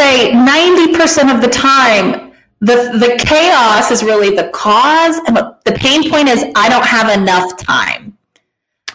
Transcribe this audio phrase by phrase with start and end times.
[0.00, 5.16] say 90% of the time, the, the chaos is really the cause.
[5.26, 8.16] And the pain point is I don't have enough time.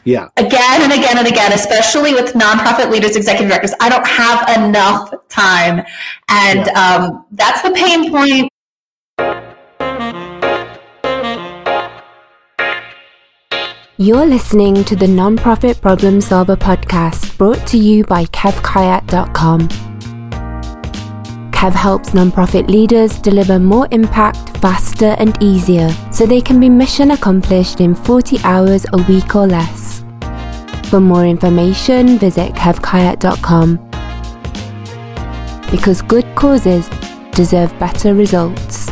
[0.03, 0.29] Yeah.
[0.37, 5.13] Again and again and again, especially with nonprofit leaders, executive directors, I don't have enough
[5.29, 5.85] time.
[6.27, 6.81] And yeah.
[6.83, 8.49] um, that's the pain point.
[13.97, 19.94] You're listening to the Nonprofit Problem Solver podcast brought to you by KevKayat.com.
[21.55, 27.11] Kev helps nonprofit leaders deliver more impact faster and easier so they can be mission
[27.11, 30.03] accomplished in 40 hours a week or less.
[30.89, 33.77] For more information, visit KevKayat.com.
[35.71, 36.89] Because good causes
[37.31, 38.87] deserve better results.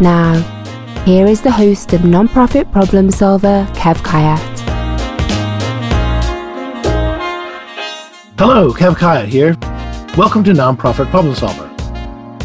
[0.00, 0.34] Now,
[1.06, 4.56] here is the host of Nonprofit Problem Solver, Kev Kayat.
[8.38, 9.75] Hello, Kev Kayat here.
[10.16, 11.68] Welcome to Nonprofit Problem Solver.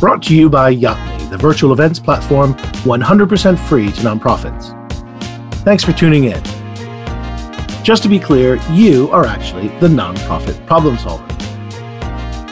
[0.01, 4.75] Brought to you by Yotme, the virtual events platform 100% free to nonprofits.
[5.63, 6.43] Thanks for tuning in.
[7.81, 11.25] Just to be clear, you are actually the nonprofit problem solver.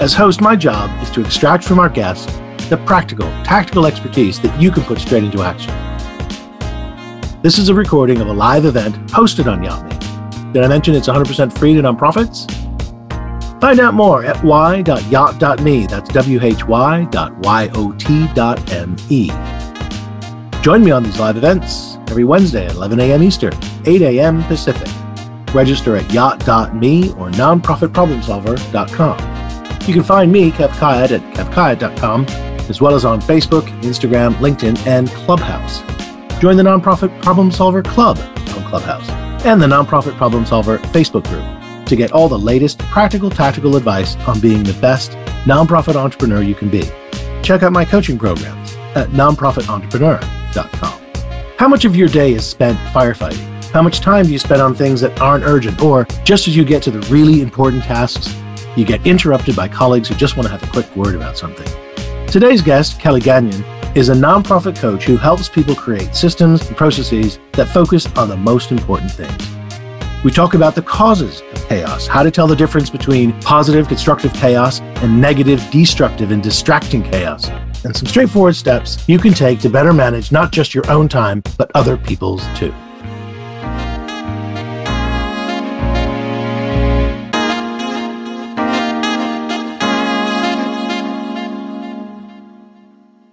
[0.01, 2.33] As host, my job is to extract from our guests
[2.69, 5.73] the practical, tactical expertise that you can put straight into action.
[7.41, 10.53] This is a recording of a live event hosted on Yotme.
[10.53, 12.58] Did I mention it's 100% free to nonprofits?
[13.59, 15.87] Find out more at why.yot.me.
[15.87, 19.31] That's W-H-Y dot Y-O-T dot M-E.
[20.61, 23.23] Join me on these live events every Wednesday at 11 a.m.
[23.23, 23.53] Eastern,
[23.85, 24.43] 8 a.m.
[24.43, 24.87] Pacific.
[25.53, 29.19] Register at yot.me or nonprofitproblemsolver.com.
[29.87, 32.25] You can find me, Kev Kayat, at kevkayat.com,
[32.69, 35.79] as well as on Facebook, Instagram, LinkedIn, and Clubhouse.
[36.39, 39.09] Join the Nonprofit Problem Solver Club on Clubhouse
[39.45, 41.58] and the Nonprofit Problem Solver Facebook group
[41.89, 45.11] to get all the latest practical tactical advice on being the best
[45.45, 46.83] nonprofit entrepreneur you can be.
[47.41, 51.01] Check out my coaching programs at nonprofitentrepreneur.com.
[51.57, 53.45] How much of your day is spent firefighting?
[53.71, 55.81] How much time do you spend on things that aren't urgent?
[55.81, 58.35] Or just as you get to the really important tasks,
[58.75, 61.67] you get interrupted by colleagues who just want to have a quick word about something.
[62.27, 63.63] Today's guest, Kelly Gagnon,
[63.95, 68.37] is a nonprofit coach who helps people create systems and processes that focus on the
[68.37, 69.58] most important things.
[70.21, 74.33] We talk about the causes of chaos, how to tell the difference between positive, constructive
[74.33, 77.47] chaos and negative, destructive, and distracting chaos,
[77.85, 81.41] and some straightforward steps you can take to better manage not just your own time,
[81.57, 82.73] but other people's too.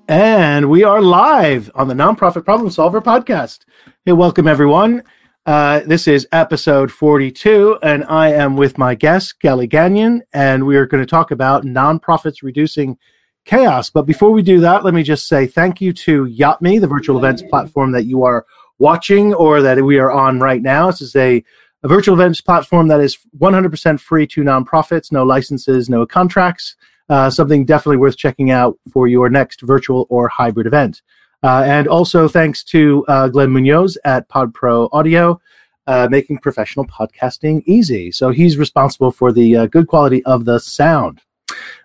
[0.07, 3.65] And we are live on the Nonprofit Problem Solver podcast.
[4.05, 5.03] Hey, welcome everyone.
[5.47, 10.77] Uh, this is episode 42, and I am with my guest, Kelly Gagnon, and we
[10.77, 12.99] are going to talk about nonprofits reducing
[13.45, 13.89] chaos.
[13.89, 17.17] But before we do that, let me just say thank you to Yotme, the virtual
[17.17, 18.45] events platform that you are
[18.81, 20.91] watching or that we are on right now.
[20.91, 21.45] This is a,
[21.85, 26.75] a virtual events platform that is 100% free to nonprofits, no licenses, no contracts
[27.09, 31.03] uh, something definitely worth checking out for your next virtual or hybrid event.
[31.47, 35.41] Uh, and also thanks to uh, Glenn Munoz at PodPro Audio,
[35.87, 38.11] uh, making professional podcasting easy.
[38.11, 41.21] So he's responsible for the uh, good quality of the sound.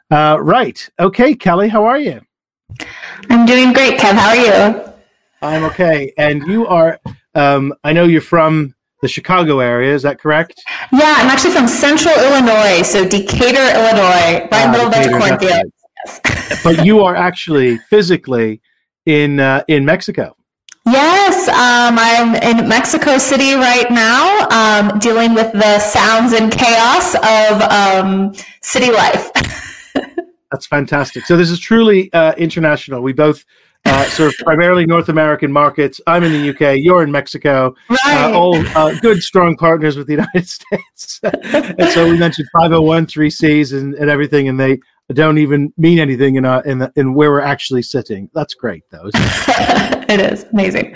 [0.09, 0.89] Uh, right.
[0.99, 2.21] Okay, Kelly, how are you?
[3.29, 4.13] I'm doing great, Kev.
[4.13, 4.93] How are you?
[5.43, 6.11] I'm okay.
[6.17, 6.99] And you are,
[7.35, 8.73] um, I know you're from
[9.03, 9.93] the Chicago area.
[9.93, 10.59] Is that correct?
[10.91, 15.11] Yeah, I'm actually from Central Illinois, so Decatur, Illinois, right uh, in the middle of
[15.11, 15.71] the cornfield.
[16.07, 16.63] Yes.
[16.63, 18.59] but you are actually physically
[19.05, 20.35] in uh, in Mexico.
[20.85, 27.13] Yes, um, I'm in Mexico City right now, um, dealing with the sounds and chaos
[27.15, 29.31] of um, city life.
[30.51, 31.25] That's fantastic.
[31.25, 33.01] So this is truly uh, international.
[33.01, 33.45] We both
[33.85, 36.01] uh, of primarily North American markets.
[36.07, 36.79] I'm in the UK.
[36.79, 37.75] You're in Mexico.
[37.89, 38.31] Uh, right.
[38.31, 41.19] Uh, all uh, good, strong partners with the United States.
[41.23, 44.79] and so we mentioned 501 3Cs and, and everything, and they
[45.13, 48.29] don't even mean anything in, in, the, in where we're actually sitting.
[48.33, 49.07] That's great, though.
[49.13, 50.09] It?
[50.09, 50.95] it is amazing.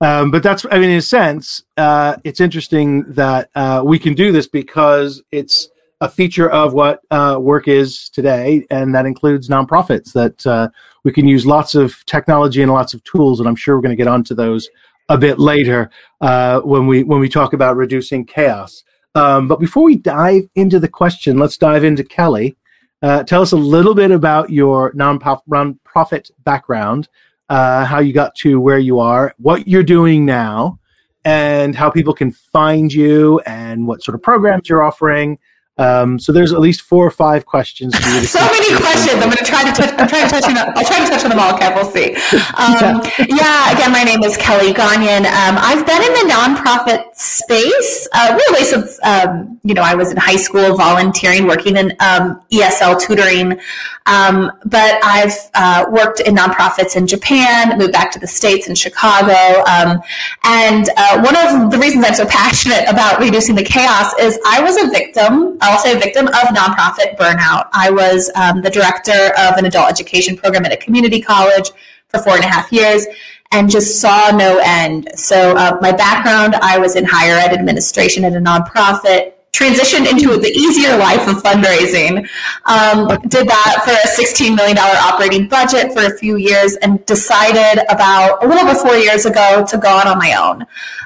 [0.00, 4.14] Um, but that's, I mean, in a sense, uh, it's interesting that uh, we can
[4.14, 5.68] do this because it's
[6.00, 10.12] a feature of what uh, work is today, and that includes nonprofits.
[10.12, 10.68] That uh,
[11.04, 13.96] we can use lots of technology and lots of tools, and I'm sure we're going
[13.96, 14.68] to get onto those
[15.08, 15.90] a bit later
[16.20, 18.84] uh, when we when we talk about reducing chaos.
[19.14, 22.56] Um, but before we dive into the question, let's dive into Kelly.
[23.02, 27.08] Uh, tell us a little bit about your nonprofit background,
[27.48, 30.78] uh, how you got to where you are, what you're doing now,
[31.24, 35.38] and how people can find you, and what sort of programs you're offering
[35.78, 37.94] Um, so there's at least four or five questions.
[37.94, 39.14] For you to so many questions.
[39.14, 39.94] I'm going to try to touch.
[39.98, 40.44] I'm trying to touch.
[40.44, 41.52] On, I'll try to touch on them all.
[41.52, 42.14] Kev, we'll see.
[42.56, 43.72] Um, yeah.
[43.72, 45.26] Again, my name is Kelly Gagnon.
[45.26, 50.10] Um, I've been in the nonprofit space uh, really since um, you know I was
[50.10, 53.60] in high school, volunteering, working in um, ESL tutoring.
[54.06, 58.76] Um, but I've uh, worked in nonprofits in Japan, moved back to the states in
[58.76, 60.00] Chicago, um,
[60.44, 64.62] and uh, one of the reasons I'm so passionate about reducing the chaos is I
[64.62, 67.68] was a victim also a victim of nonprofit burnout.
[67.72, 71.70] I was um, the director of an adult education program at a community college
[72.08, 73.06] for four and a half years
[73.52, 75.08] and just saw no end.
[75.14, 80.36] So, uh, my background I was in higher ed administration at a nonprofit, transitioned into
[80.36, 82.28] the easier life of fundraising.
[82.66, 87.84] Um, did that for a $16 million operating budget for a few years and decided
[87.90, 90.62] about a little over four years ago to go out on my own.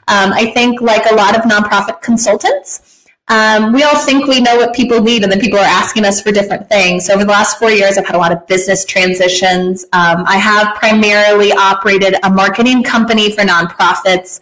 [0.09, 2.90] Um, I think, like a lot of nonprofit consultants,
[3.31, 6.21] um, we all think we know what people need, and then people are asking us
[6.21, 7.07] for different things.
[7.07, 9.85] So over the last four years, I've had a lot of business transitions.
[9.93, 14.41] Um, I have primarily operated a marketing company for nonprofits,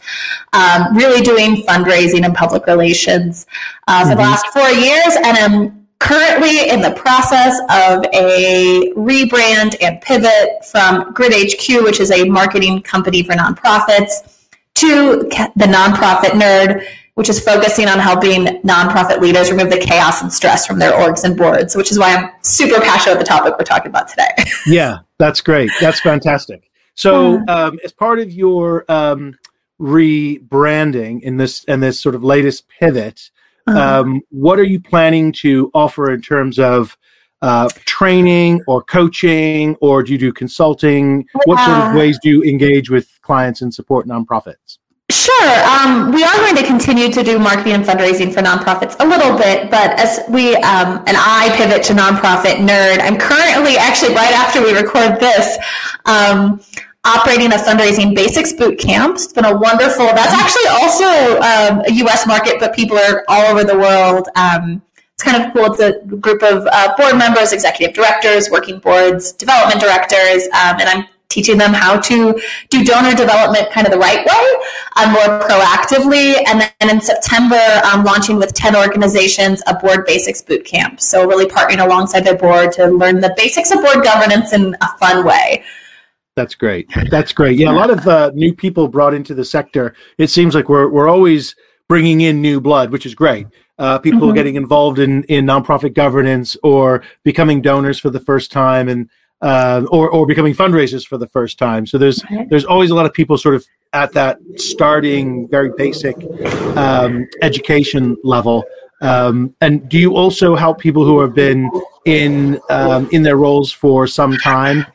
[0.55, 3.46] um, really doing fundraising and public relations
[3.87, 4.17] uh, for mm-hmm.
[4.17, 10.64] the last four years, and I'm currently in the process of a rebrand and pivot
[10.64, 14.46] from Grid HQ, which is a marketing company for nonprofits,
[14.76, 15.25] to
[15.56, 16.87] the nonprofit nerd
[17.19, 21.25] which is focusing on helping nonprofit leaders remove the chaos and stress from their orgs
[21.25, 24.29] and boards, which is why I'm super passionate about the topic we're talking about today.
[24.67, 25.69] yeah, that's great.
[25.81, 26.70] That's fantastic.
[26.94, 29.37] So, um, as part of your um,
[29.81, 33.32] rebranding in this and this sort of latest pivot,
[33.67, 34.00] uh-huh.
[34.00, 36.97] um, what are you planning to offer in terms of
[37.43, 41.26] uh, training or coaching, or do you do consulting?
[41.47, 44.79] What sort of ways do you engage with clients and support nonprofits?
[45.10, 45.52] Sure.
[45.64, 49.38] Um, we are going to continue to do marketing and fundraising for nonprofits a little
[49.38, 54.32] bit, but as we um, and I pivot to nonprofit nerd, I'm currently actually right
[54.32, 55.56] after we record this.
[56.05, 56.60] Um,
[57.05, 59.14] operating a fundraising basics boot camp.
[59.14, 60.06] It's been a wonderful.
[60.06, 62.26] That's actually also um, a U.S.
[62.26, 64.28] market, but people are all over the world.
[64.37, 64.82] Um,
[65.14, 65.72] it's kind of cool.
[65.72, 70.88] It's a group of uh, board members, executive directors, working boards, development directors, um, and
[70.88, 72.41] I'm teaching them how to
[72.71, 74.67] do donor development kind of the right way
[74.97, 76.43] and more proactively.
[76.47, 81.01] And then in September, I'm launching with 10 organizations a board basics boot camp.
[81.01, 84.89] So really partnering alongside their board to learn the basics of board governance in a
[84.99, 85.65] fun way.
[86.35, 86.89] That's great.
[87.11, 87.59] That's great.
[87.59, 89.95] Yeah, a lot of uh, new people brought into the sector.
[90.19, 91.57] It seems like we're we're always
[91.89, 93.49] bringing in new blood, which is great.
[93.77, 94.37] Uh, people mm-hmm.
[94.37, 99.85] getting involved in in nonprofit governance or becoming donors for the first time, and uh,
[99.90, 101.87] or or becoming fundraisers for the first time.
[101.87, 106.17] So there's there's always a lot of people sort of at that starting very basic
[106.76, 108.64] um, education level.
[109.00, 111.70] Um, and do you also help people who have been
[112.05, 114.87] in um, in their roles for some time?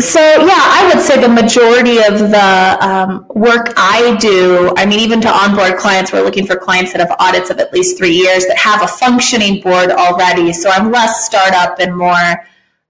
[0.00, 4.72] So yeah, I would say the majority of the um, work I do.
[4.76, 7.72] I mean, even to onboard clients, we're looking for clients that have audits of at
[7.72, 10.52] least three years that have a functioning board already.
[10.52, 12.46] So I'm less startup and more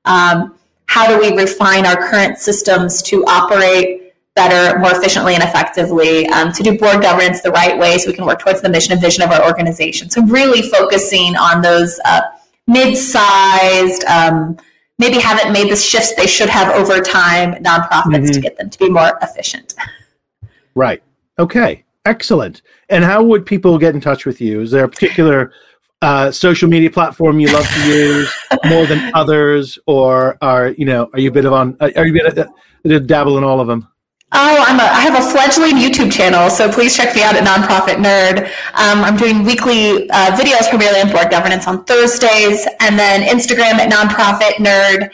[0.07, 0.58] um,
[0.99, 6.53] how do we refine our current systems to operate better, more efficiently, and effectively, um,
[6.53, 9.01] to do board governance the right way so we can work towards the mission and
[9.01, 10.11] vision of our organization.
[10.11, 12.23] So, really focusing on those uh,
[12.67, 14.59] mid sized, um,
[14.99, 18.33] maybe haven't made the shifts they should have over time nonprofits mm-hmm.
[18.33, 19.75] to get them to be more efficient.
[20.75, 21.01] Right.
[21.39, 21.85] Okay.
[22.07, 22.63] Excellent.
[22.89, 24.63] And how would people get in touch with you?
[24.63, 25.53] Is there a particular
[26.03, 28.33] uh, social media platform you love to use
[28.67, 32.13] more than others, or are you know are you a bit of on are you
[32.13, 32.49] a bit of,
[32.85, 33.89] a dabble in all of them?
[34.33, 37.45] Oh, I'm a, I have a fledgling YouTube channel, so please check me out at
[37.45, 38.45] Nonprofit Nerd.
[38.75, 43.81] Um, I'm doing weekly uh, videos primarily on board governance on Thursdays, and then Instagram
[43.81, 45.11] at Nonprofit Nerd.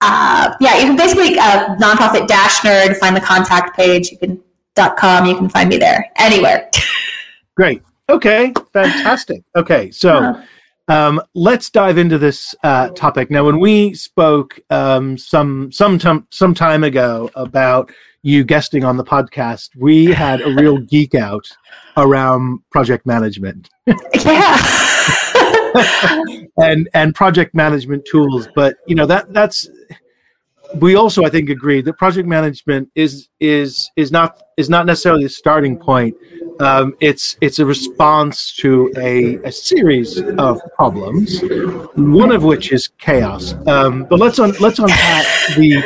[0.00, 4.12] Uh, yeah, you can basically uh, nonprofit dash nerd find the contact page.
[4.12, 4.42] You can
[4.74, 5.26] dot com.
[5.26, 6.70] You can find me there anywhere.
[7.56, 7.82] Great.
[8.08, 9.42] Okay, fantastic.
[9.56, 10.40] Okay, so
[10.88, 13.44] um, let's dive into this uh, topic now.
[13.44, 17.90] When we spoke um, some some time some time ago about
[18.22, 21.46] you guesting on the podcast, we had a real geek out
[21.96, 23.70] around project management.
[23.86, 24.58] yeah.
[26.58, 29.68] and and project management tools, but you know that that's
[30.80, 35.24] we also I think agree that project management is is is not is not necessarily
[35.24, 36.16] a starting point
[36.60, 41.42] um, it's it's a response to a, a series of problems,
[41.96, 43.54] one of which is chaos.
[43.66, 45.26] Um, but let's un, let's unpack
[45.56, 45.82] the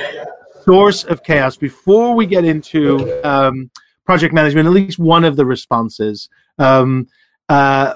[0.65, 3.71] source of chaos before we get into um,
[4.05, 4.67] project management.
[4.67, 6.29] At least one of the responses.
[6.59, 7.09] Um,
[7.49, 7.95] uh,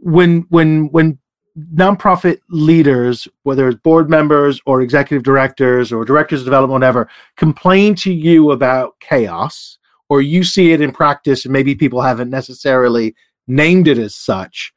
[0.00, 1.18] when when when
[1.58, 7.94] nonprofit leaders, whether it's board members or executive directors or directors of development, whatever, complain
[7.94, 13.14] to you about chaos, or you see it in practice and maybe people haven't necessarily
[13.46, 14.72] named it as such,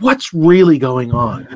[0.00, 1.46] what's really going on?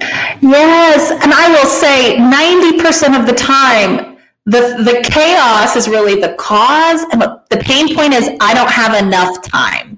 [0.40, 6.34] Yes, and I will say 90% of the time, the, the chaos is really the
[6.34, 9.97] cause, and the pain point is I don't have enough time.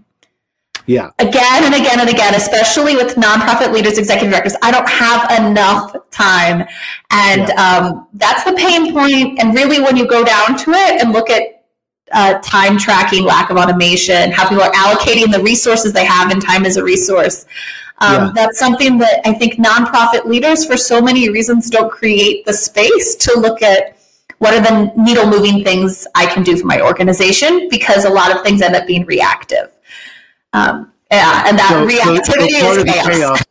[0.90, 1.12] Yeah.
[1.20, 5.94] Again and again and again, especially with nonprofit leaders, executive directors, I don't have enough
[6.10, 6.66] time.
[7.10, 7.62] And yeah.
[7.62, 9.38] um, that's the pain point.
[9.38, 11.64] And really, when you go down to it and look at
[12.10, 16.42] uh, time tracking, lack of automation, how people are allocating the resources they have, and
[16.42, 17.46] time as a resource.
[17.98, 18.32] Um, yeah.
[18.34, 23.14] That's something that I think nonprofit leaders, for so many reasons, don't create the space
[23.14, 23.96] to look at
[24.38, 28.34] what are the needle moving things I can do for my organization because a lot
[28.34, 29.70] of things end up being reactive.
[30.52, 33.06] Um, yeah, and that so, reactivity so, so is chaos.
[33.06, 33.44] chaos.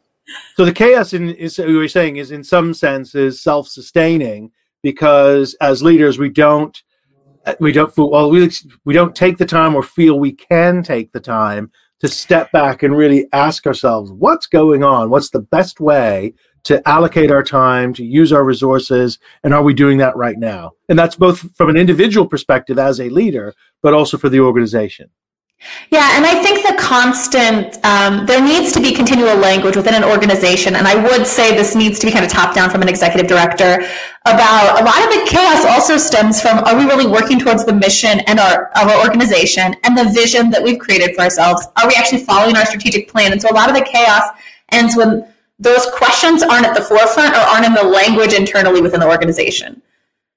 [0.55, 4.51] So the chaos in, is what you're saying is in some sense is self-sustaining
[4.83, 6.81] because as leaders we don't
[7.59, 8.49] we don't well we,
[8.85, 12.83] we don't take the time or feel we can take the time to step back
[12.83, 17.93] and really ask ourselves what's going on what's the best way to allocate our time
[17.93, 21.69] to use our resources and are we doing that right now and that's both from
[21.69, 25.09] an individual perspective as a leader but also for the organization
[25.91, 30.03] yeah, and I think the constant, um, there needs to be continual language within an
[30.03, 30.75] organization.
[30.75, 33.27] And I would say this needs to be kind of top down from an executive
[33.27, 33.83] director
[34.25, 37.73] about a lot of the chaos also stems from are we really working towards the
[37.73, 41.67] mission and our, of our organization and the vision that we've created for ourselves?
[41.75, 43.33] Are we actually following our strategic plan?
[43.33, 44.23] And so a lot of the chaos
[44.71, 49.01] ends when those questions aren't at the forefront or aren't in the language internally within
[49.01, 49.81] the organization.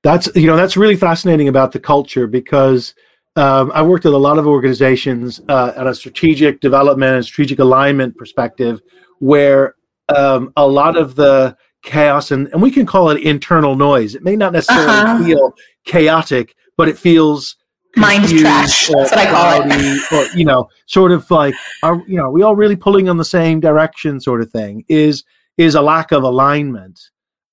[0.02, 2.94] That's, you know, that's really fascinating about the culture because
[3.36, 7.58] um, I've worked with a lot of organizations uh, at a strategic development and strategic
[7.58, 8.82] alignment perspective,
[9.20, 9.76] where
[10.08, 14.14] um, a lot of the chaos and, and we can call it internal noise.
[14.14, 15.24] It may not necessarily uh-huh.
[15.24, 17.56] feel chaotic, but it feels
[17.96, 18.88] mind trash.
[18.88, 20.12] That's what I call it.
[20.12, 23.16] Or you know, sort of like are you know, are we all really pulling in
[23.16, 24.84] the same direction, sort of thing.
[24.88, 25.24] Is
[25.56, 27.00] is a lack of alignment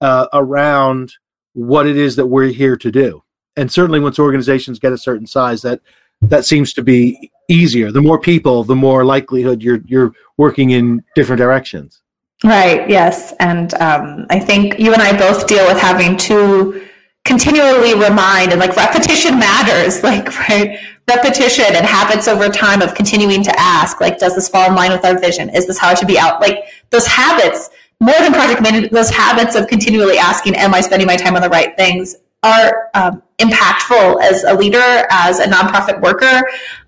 [0.02, 1.14] uh, around
[1.54, 3.24] what it is that we're here to do
[3.56, 5.82] and certainly once organizations get a certain size, that
[6.22, 7.92] that seems to be easier.
[7.92, 12.02] The more people, the more likelihood you're you're working in different directions.
[12.44, 12.90] Right.
[12.90, 16.88] Yes, and um, I think you and I both deal with having to
[17.26, 23.44] continually remind and like repetition matters like right repetition and habits over time of continuing
[23.44, 25.98] to ask like does this fall in line with our vision is this how it
[25.98, 30.56] should be out like those habits more than project management those habits of continually asking
[30.56, 35.06] am i spending my time on the right things are um, impactful as a leader,
[35.10, 36.42] as a nonprofit worker,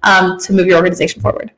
[0.03, 1.51] um, to move your organization forward.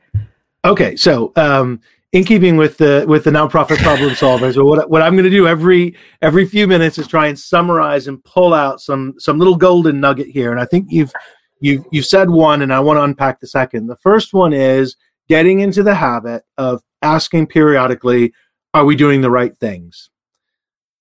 [0.64, 1.80] Okay, so um,
[2.12, 5.46] in keeping with the with the nonprofit problem solvers, what what I'm going to do
[5.46, 10.00] every every few minutes is try and summarize and pull out some some little golden
[10.00, 10.50] nugget here.
[10.50, 11.12] And I think you've
[11.60, 13.88] you've you've said one, and I want to unpack the second.
[13.88, 14.96] The first one is
[15.28, 18.32] getting into the habit of asking periodically,
[18.72, 20.10] "Are we doing the right things?"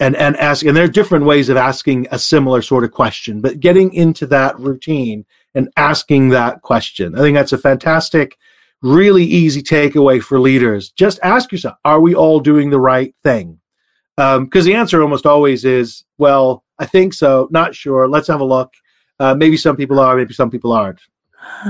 [0.04, 3.42] And and ask and there are different ways of asking a similar sort of question
[3.42, 8.38] but getting into that routine and asking that question i think that's a fantastic
[8.84, 10.92] really easy takeaway for leaders.
[10.92, 13.60] Just ask yourself are we all doing the right thing?
[14.18, 18.42] Because um, the answer almost always is well i think so not sure let's have
[18.42, 18.72] a look.
[19.20, 21.02] Uh, maybe some people are maybe some people aren't.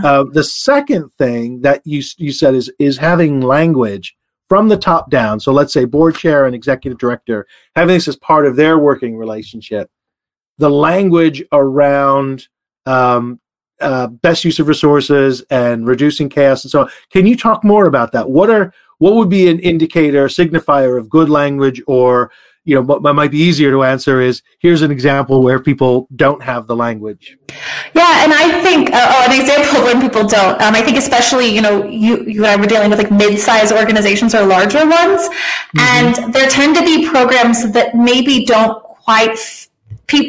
[0.04, 4.16] Uh, the second thing that you you said is is having language
[4.54, 5.40] from the top down.
[5.40, 9.18] So let's say board chair and executive director having this as part of their working
[9.18, 9.90] relationship.
[10.60, 12.48] The language around
[12.86, 13.40] um,
[13.82, 16.90] uh, best use of resources and reducing chaos and so on.
[17.10, 18.30] Can you talk more about that?
[18.30, 22.30] What are what would be an indicator, signifier of good language or
[22.66, 26.42] you know, what might be easier to answer is here's an example where people don't
[26.42, 27.38] have the language.
[27.94, 30.62] Yeah, and I think uh, oh, an example when people don't.
[30.62, 33.74] Um, I think especially you know you you and I were dealing with like mid-sized
[33.74, 35.80] organizations or larger ones, mm-hmm.
[35.80, 39.38] and there tend to be programs that maybe don't quite.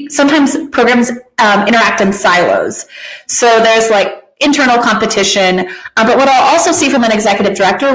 [0.09, 2.87] sometimes programs um, interact in silos,
[3.29, 5.69] so there's like internal competition.
[5.97, 7.93] Uh, but what I'll also see from an executive director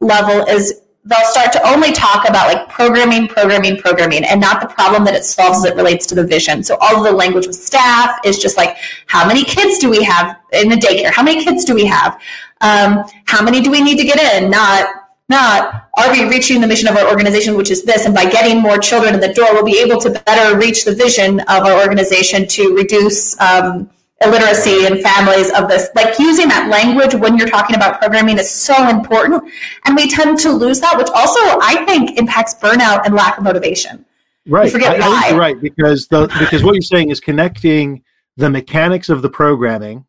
[0.00, 4.66] level is they'll start to only talk about like programming, programming, programming, and not the
[4.66, 6.62] problem that it solves as it relates to the vision.
[6.62, 8.76] So all of the language with staff is just like,
[9.06, 11.10] how many kids do we have in the daycare?
[11.10, 12.20] How many kids do we have?
[12.60, 14.50] Um, how many do we need to get in?
[14.50, 14.88] Not,
[15.30, 18.04] not, are we reaching the mission of our organization, which is this?
[18.04, 20.94] And by getting more children in the door, we'll be able to better reach the
[20.94, 23.88] vision of our organization to reduce um,
[24.22, 28.50] illiteracy and families of this like using that language when you're talking about programming is
[28.50, 29.42] so important
[29.86, 33.44] and we tend to lose that which also i think impacts burnout and lack of
[33.44, 34.04] motivation
[34.46, 35.22] right forget I, why.
[35.30, 38.02] I right because the because what you're saying is connecting
[38.36, 40.04] the mechanics of the programming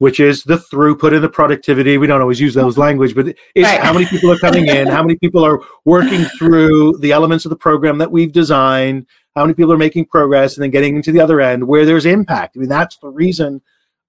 [0.00, 1.98] which is the throughput and the productivity.
[1.98, 3.80] We don't always use those language, but it's right.
[3.80, 7.50] how many people are coming in, how many people are working through the elements of
[7.50, 9.06] the program that we've designed,
[9.36, 12.06] how many people are making progress and then getting into the other end where there's
[12.06, 12.56] impact.
[12.56, 13.62] I mean, that's the reason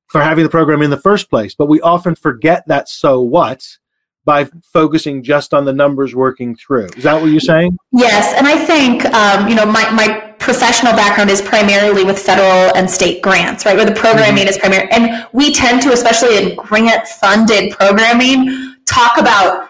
[0.08, 1.54] for having the program in the first place.
[1.56, 3.78] But we often forget that so what
[4.24, 6.86] by focusing just on the numbers working through.
[6.98, 7.78] Is that what you're saying?
[7.92, 8.36] Yes.
[8.38, 12.90] And I think, um, you know, my, my professional background is primarily with federal and
[12.90, 13.75] state grants, right?
[13.75, 14.50] Where the programming mm-hmm.
[14.50, 14.90] is primary.
[14.92, 19.70] And we tend to, especially in grant funded programming, talk about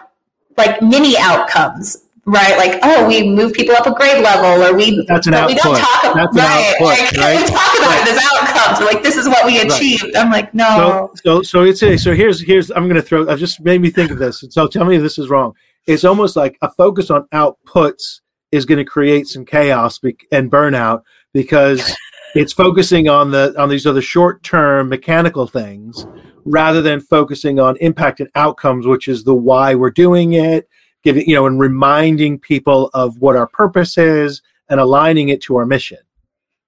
[0.56, 2.56] like mini outcomes right?
[2.56, 5.56] Like, oh, we move people up a grade level, or we that's an output.
[5.56, 6.74] We don't talk about that's right.
[6.80, 7.40] Output, like, right?
[7.40, 8.08] We talk about right.
[8.08, 8.80] it as outcomes.
[8.80, 10.04] We're like, this is what we achieved.
[10.04, 10.16] Right.
[10.16, 11.10] I'm like, no.
[11.16, 13.28] So, so, so it's a, so here's here's I'm going to throw.
[13.28, 14.44] I've just made me think of this.
[14.50, 15.54] So tell me if this is wrong.
[15.86, 18.20] It's almost like a focus on outputs
[18.52, 19.98] is going to create some chaos
[20.30, 21.02] and burnout
[21.32, 21.96] because
[22.34, 26.06] it's focusing on the on these other short term mechanical things
[26.44, 30.68] rather than focusing on impact and outcomes, which is the why we're doing it
[31.02, 35.56] giving you know and reminding people of what our purpose is and aligning it to
[35.56, 35.98] our mission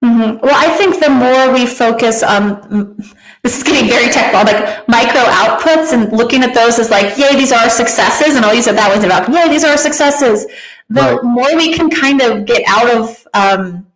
[0.03, 0.37] mm-hmm.
[0.45, 2.95] well i think the more we focus on
[3.43, 7.35] this is getting very technical like micro outputs and looking at those as like yay
[7.35, 10.45] these are successes and i'll use it that way about yay these are successes
[10.89, 11.23] the right.
[11.23, 13.87] more we can kind of get out of um,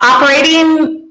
[0.00, 1.08] operating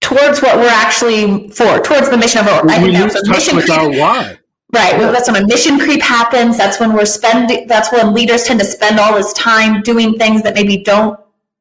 [0.00, 2.68] towards what we're actually for, towards the mission of our.
[2.68, 3.56] I think that's mission.
[3.56, 4.38] With our why.
[4.74, 4.98] Right.
[4.98, 6.58] Well, that's when a mission creep happens.
[6.58, 10.42] That's when we're spending, that's when leaders tend to spend all this time doing things
[10.42, 11.18] that maybe don't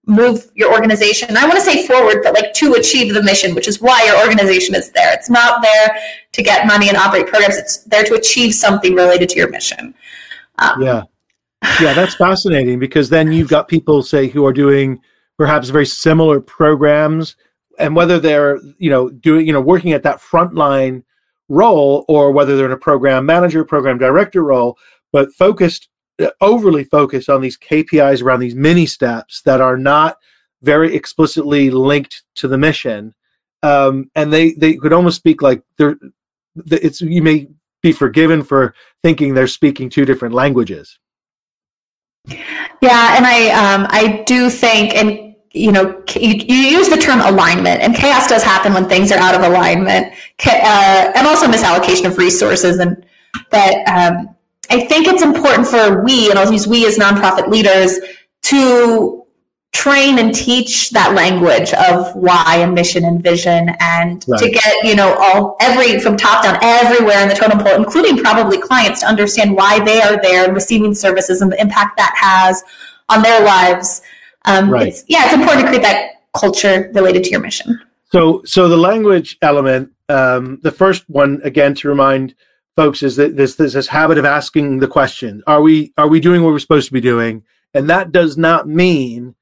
[0.07, 1.37] move your organization.
[1.37, 4.19] I want to say forward, but like to achieve the mission, which is why your
[4.19, 5.13] organization is there.
[5.13, 5.95] It's not there
[6.31, 7.55] to get money and operate programs.
[7.55, 9.93] It's there to achieve something related to your mission.
[10.57, 11.03] Um, yeah.
[11.79, 14.99] Yeah, that's fascinating because then you've got people say who are doing
[15.37, 17.35] perhaps very similar programs
[17.77, 21.03] and whether they're, you know, doing, you know, working at that front line
[21.53, 24.77] role or whether they're in a program manager, program director role,
[25.11, 25.89] but focused,
[26.21, 30.17] uh, overly focused on these KPIs around these mini steps that are not
[30.61, 33.13] very explicitly linked to the mission.
[33.61, 35.97] Um, and they, they could almost speak like they're,
[36.55, 37.47] it's, you may
[37.81, 40.97] be forgiven for thinking they're speaking two different languages.
[42.81, 47.21] Yeah, and I um, I do think, and you know, you, you, use the term
[47.21, 50.13] alignment, and chaos does happen when things are out of alignment,
[50.45, 52.79] uh, and also misallocation of resources.
[52.79, 53.05] And
[53.49, 54.35] but um,
[54.69, 57.99] I think it's important for we, and I'll use we as nonprofit leaders,
[58.43, 59.25] to
[59.71, 64.39] train and teach that language of why and mission and vision, and right.
[64.39, 68.17] to get you know all every from top down everywhere in the totem pole, including
[68.17, 72.13] probably clients, to understand why they are there and receiving services and the impact that
[72.15, 72.63] has
[73.09, 74.01] on their lives
[74.45, 74.87] um, right.
[74.87, 77.79] It's, yeah, it's important to create that culture related to your mission.
[78.11, 82.35] So, so the language element, um, the first one again to remind
[82.75, 86.19] folks is that this, this this habit of asking the question: Are we are we
[86.19, 87.43] doing what we're supposed to be doing?
[87.73, 89.35] And that does not mean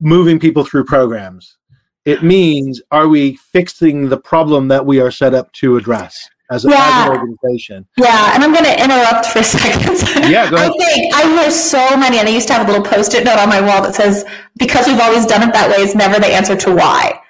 [0.00, 1.58] moving people through programs.
[2.06, 6.28] It means are we fixing the problem that we are set up to address?
[6.50, 6.76] as, a, yeah.
[6.76, 7.86] as an organization.
[7.96, 10.30] Yeah, and I'm going to interrupt for a second.
[10.30, 10.70] Yeah, go ahead.
[10.70, 13.38] I think I hear so many, and I used to have a little post-it note
[13.38, 14.24] on my wall that says,
[14.58, 17.20] "Because we've always done it that way is never the answer to why."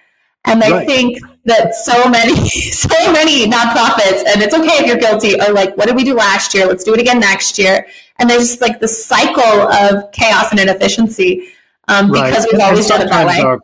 [0.45, 0.87] And I right.
[0.87, 5.77] think that so many, so many nonprofits, and it's okay if you're guilty, are like,
[5.77, 6.67] "What did we do last year?
[6.67, 7.87] Let's do it again next year."
[8.19, 11.51] And there's just like the cycle of chaos and inefficiency
[11.89, 12.31] um, right.
[12.31, 13.41] because we've always done it that way.
[13.41, 13.61] Our,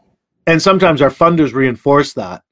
[0.47, 2.43] and sometimes our funders reinforce that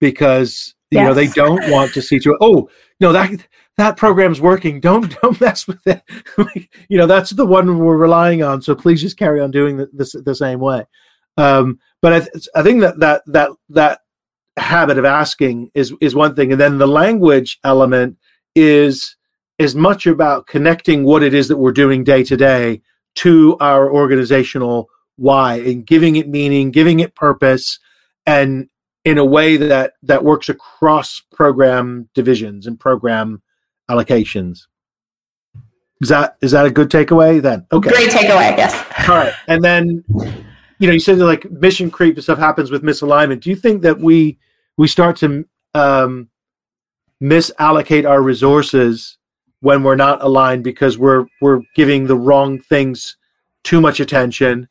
[0.00, 1.06] because you yes.
[1.06, 2.68] know, they don't want to see to oh
[3.00, 3.30] no that
[3.76, 4.80] that program's working.
[4.80, 6.02] Don't don't mess with it.
[6.88, 8.62] you know, that's the one we're relying on.
[8.62, 10.84] So please just carry on doing the, this the same way.
[11.36, 14.00] Um, but I, th- I think that that that that
[14.60, 18.16] habit of asking is is one thing, and then the language element
[18.54, 19.16] is
[19.58, 22.80] is much about connecting what it is that we're doing day to day
[23.14, 27.78] to our organizational why and giving it meaning, giving it purpose,
[28.26, 28.68] and
[29.04, 33.42] in a way that that works across program divisions and program
[33.90, 34.60] allocations.
[36.00, 37.66] Is that is that a good takeaway then?
[37.72, 37.90] Okay.
[37.90, 38.74] Great takeaway, yes.
[39.08, 39.34] All right.
[39.46, 40.04] And then
[40.78, 43.40] you know, you said that like mission creep and stuff happens with misalignment.
[43.40, 44.38] Do you think that we
[44.80, 46.30] we start to um
[47.22, 49.18] misallocate our resources
[49.60, 53.18] when we're not aligned because we're we're giving the wrong things
[53.62, 54.66] too much attention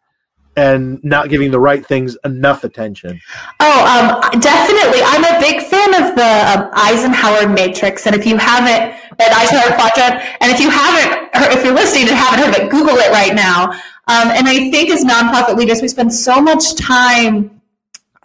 [0.58, 3.22] and not giving the right things enough attention?
[3.60, 5.00] Oh, um, definitely.
[5.06, 8.08] I'm a big fan of the um, Eisenhower matrix.
[8.08, 12.18] And if you haven't, that Eisenhower quadrant, and if you haven't, if you're listening and
[12.18, 13.72] haven't heard of it, Google it right now.
[14.10, 17.59] Um, and I think as nonprofit leaders, we spend so much time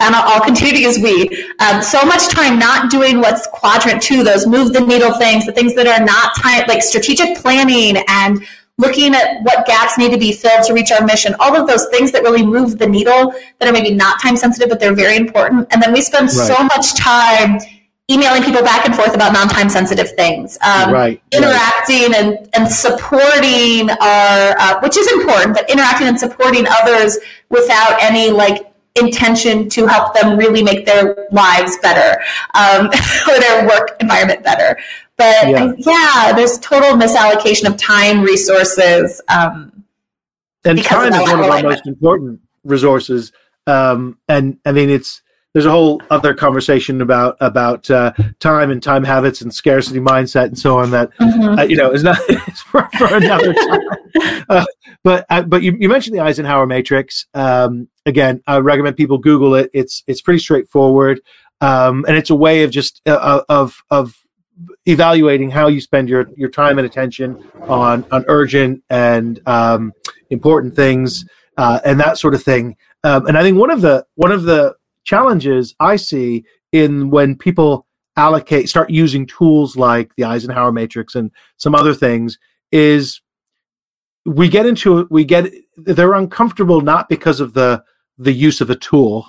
[0.05, 1.29] and I'll, continue to use we,
[1.61, 5.53] um, so much time not doing what's quadrant two, those move the needle things, the
[5.53, 8.45] things that are not time, like strategic planning and
[8.77, 11.87] looking at what gaps need to be filled to reach our mission, all of those
[11.89, 15.17] things that really move the needle that are maybe not time sensitive, but they're very
[15.17, 15.67] important.
[15.71, 16.47] And then we spend right.
[16.49, 17.61] so much time
[18.11, 22.21] emailing people back and forth about non-time sensitive things um, right interacting right.
[22.21, 27.17] and, and supporting our uh, which is important but interacting and supporting others
[27.49, 32.23] without any like intention to help them really make their lives better
[32.55, 32.87] um,
[33.29, 34.79] or their work environment better
[35.17, 35.73] but yeah.
[35.79, 36.33] yeah.
[36.35, 39.21] there's total misallocation of time resources.
[39.29, 39.85] Um,
[40.65, 43.33] and time is one of our most important resources.
[43.67, 48.83] Um, and I mean, it's there's a whole other conversation about about uh, time and
[48.83, 51.59] time habits and scarcity mindset and so on that mm-hmm.
[51.59, 52.19] uh, you know is not
[52.67, 53.81] for, for, another time.
[54.49, 54.65] Uh,
[55.05, 57.27] but uh, but you, you mentioned the Eisenhower matrix.
[57.35, 59.71] Um, again, I recommend people Google it.
[59.73, 61.21] It's it's pretty straightforward,
[61.61, 64.17] um, and it's a way of just uh, of of
[64.87, 69.93] evaluating how you spend your, your time and attention on on urgent and um,
[70.31, 71.25] important things
[71.59, 72.77] uh, and that sort of thing.
[73.03, 77.37] Um, and I think one of the one of the challenges I see in when
[77.37, 77.87] people
[78.17, 82.39] allocate start using tools like the Eisenhower matrix and some other things
[82.73, 83.21] is
[84.25, 87.83] we get into we get they're uncomfortable not because of the
[88.19, 89.27] the use of a tool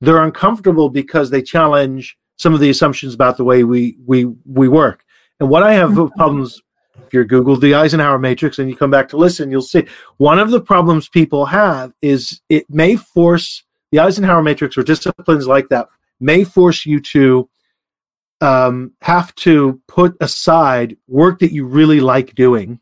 [0.00, 4.68] they're uncomfortable because they challenge some of the assumptions about the way we we we
[4.68, 5.04] work.
[5.40, 6.16] And what I have mm-hmm.
[6.16, 6.60] problems
[7.06, 9.86] if you Google the Eisenhower matrix and you come back to listen, you'll see
[10.18, 15.46] one of the problems people have is it may force the Eisenhower matrix or disciplines
[15.46, 15.88] like that
[16.20, 17.48] may force you to
[18.40, 22.78] um, have to put aside work that you really like doing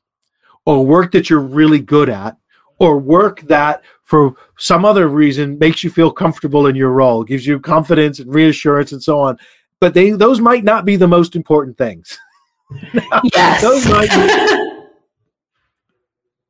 [0.66, 2.36] or work that you're really good at
[2.78, 7.46] or work that for some other reason makes you feel comfortable in your role, gives
[7.46, 9.38] you confidence and reassurance and so on.
[9.80, 12.18] But they those might not be the most important things.
[13.34, 13.62] yes.
[13.62, 14.82] those might be,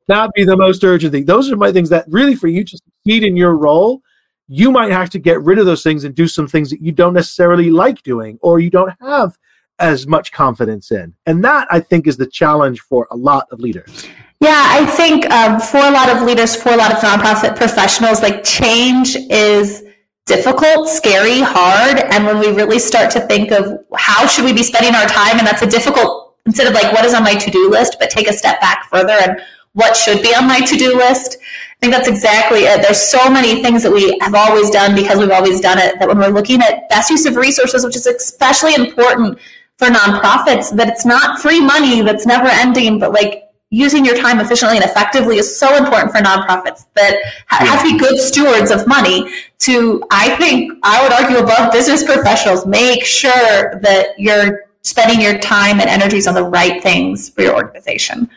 [0.07, 1.25] not be the most urgent thing.
[1.25, 4.01] Those are my things that really for you to succeed in your role,
[4.47, 6.91] you might have to get rid of those things and do some things that you
[6.91, 9.37] don't necessarily like doing or you don't have
[9.79, 11.13] as much confidence in.
[11.25, 14.07] And that I think is the challenge for a lot of leaders.
[14.39, 18.21] Yeah, I think um, for a lot of leaders, for a lot of nonprofit professionals,
[18.21, 19.83] like change is
[20.25, 21.99] difficult, scary, hard.
[21.99, 25.39] And when we really start to think of how should we be spending our time,
[25.39, 28.27] and that's a difficult, instead of like what is on my to-do list, but take
[28.27, 29.39] a step back further and
[29.73, 31.37] what should be on my to-do list.
[31.41, 32.81] I think that's exactly it.
[32.81, 36.07] There's so many things that we have always done because we've always done it that
[36.07, 39.39] when we're looking at best use of resources, which is especially important
[39.77, 44.39] for nonprofits, that it's not free money that's never ending, but like using your time
[44.39, 48.87] efficiently and effectively is so important for nonprofits that have to be good stewards of
[48.87, 55.19] money to i think i would argue above business professionals make sure that you're spending
[55.19, 58.29] your time and energies on the right things for your organization.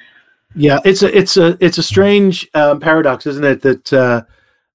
[0.57, 4.23] Yeah it's a it's a it's a strange um, paradox isn't it that uh,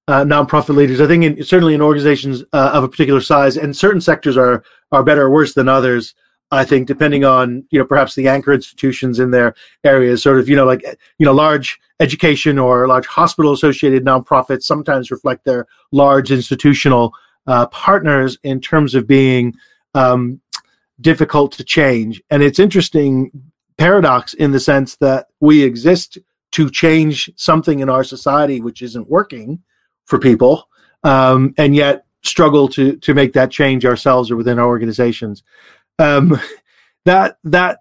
[0.08, 3.76] uh, nonprofit leaders i think in, certainly in organizations uh, of a particular size and
[3.76, 6.14] certain sectors are are better or worse than others
[6.50, 9.54] I think depending on you know perhaps the anchor institutions in their
[9.84, 10.82] areas, sort of you know like
[11.18, 17.12] you know large education or large hospital associated nonprofits sometimes reflect their large institutional
[17.46, 19.54] uh, partners in terms of being
[19.94, 20.40] um,
[21.00, 22.22] difficult to change.
[22.30, 23.30] And it's interesting
[23.78, 26.18] paradox in the sense that we exist
[26.52, 29.60] to change something in our society which isn't working
[30.04, 30.68] for people,
[31.02, 35.42] um, and yet struggle to to make that change ourselves or within our organizations
[35.98, 36.38] um,
[37.04, 37.80] that that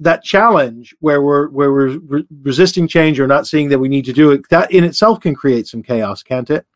[0.00, 4.04] that challenge where we're where we're re- resisting change or not seeing that we need
[4.04, 6.66] to do it that in itself can create some chaos can't it?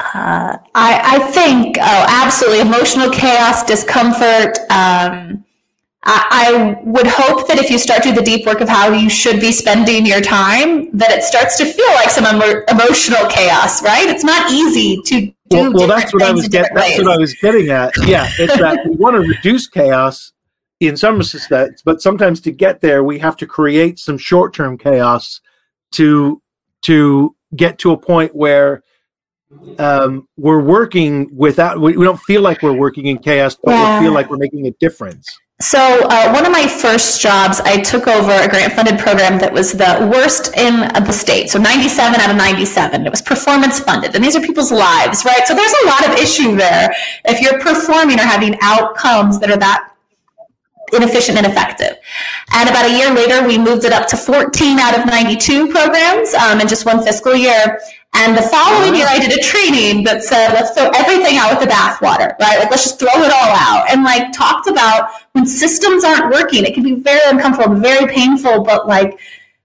[0.00, 2.60] Uh, I, I think oh absolutely.
[2.60, 5.44] Emotional chaos discomfort um,
[6.04, 8.92] I, I would hope that if you start to do the deep work of how
[8.92, 13.82] you should be spending your time that it starts to feel like some emotional chaos
[13.82, 14.08] right?
[14.08, 16.74] It's not easy to well, well that's what I was getting.
[16.74, 17.92] That's what I was getting at.
[18.06, 20.32] Yeah, it's that we want to reduce chaos
[20.80, 25.40] in some respects, but sometimes to get there, we have to create some short-term chaos
[25.92, 26.40] to
[26.82, 28.82] to get to a point where
[29.78, 31.80] um, we're working without.
[31.80, 34.66] We, we, don't feel like we're working in chaos, but we feel like we're making
[34.66, 35.26] a difference.
[35.60, 39.52] So, uh, one of my first jobs, I took over a grant funded program that
[39.52, 41.50] was the worst in the state.
[41.50, 43.04] So, 97 out of 97.
[43.04, 44.14] It was performance funded.
[44.14, 45.44] And these are people's lives, right?
[45.48, 46.94] So, there's a lot of issue there
[47.24, 49.94] if you're performing or having outcomes that are that
[50.92, 51.98] inefficient and effective.
[52.54, 56.34] And about a year later, we moved it up to 14 out of 92 programs
[56.34, 57.80] um, in just one fiscal year.
[58.14, 61.60] And the following year, I did a training that said, let's throw everything out with
[61.60, 62.58] the bathwater, right?
[62.58, 63.84] Like, let's just throw it all out.
[63.90, 68.64] And like, talked about when systems aren't working, it can be very uncomfortable, very painful,
[68.64, 69.18] but like,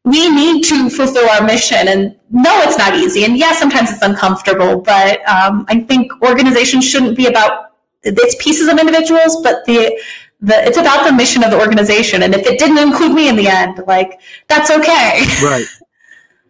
[0.04, 1.88] we need to fulfill our mission.
[1.88, 3.24] And no, it's not easy.
[3.24, 7.72] And yes, sometimes it's uncomfortable, but um, I think organizations shouldn't be about
[8.04, 9.98] it's pieces of individuals, but the
[10.42, 12.22] the, it's about the mission of the organization.
[12.24, 15.26] And if it didn't include me in the end, like that's okay.
[15.42, 15.66] Right.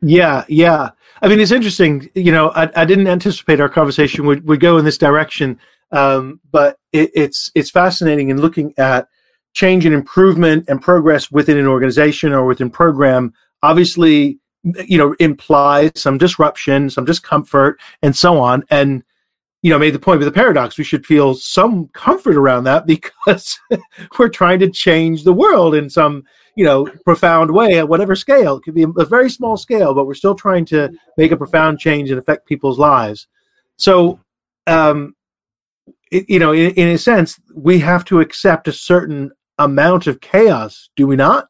[0.02, 0.46] Yeah.
[0.48, 0.90] Yeah.
[1.22, 2.10] I mean, it's interesting.
[2.16, 5.60] You know, I, I didn't anticipate our conversation would, would go in this direction,
[5.92, 9.08] um, but it, it's it's fascinating in looking at
[9.54, 13.34] change and improvement and progress within an organization or within program.
[13.62, 18.64] Obviously, you know, implies some disruption, some discomfort, and so on.
[18.70, 19.04] And
[19.64, 20.78] you know, made the point with the paradox.
[20.78, 23.58] We should feel some comfort around that because
[24.20, 28.58] we're trying to change the world in some, you know, profound way at whatever scale.
[28.58, 31.80] It could be a very small scale, but we're still trying to make a profound
[31.80, 33.28] change and affect people's lives.
[33.78, 34.20] So,
[34.68, 35.16] um,
[36.12, 40.22] it, you know, in, in a sense, we have to accept a certain amount of
[40.22, 41.50] chaos, do we not?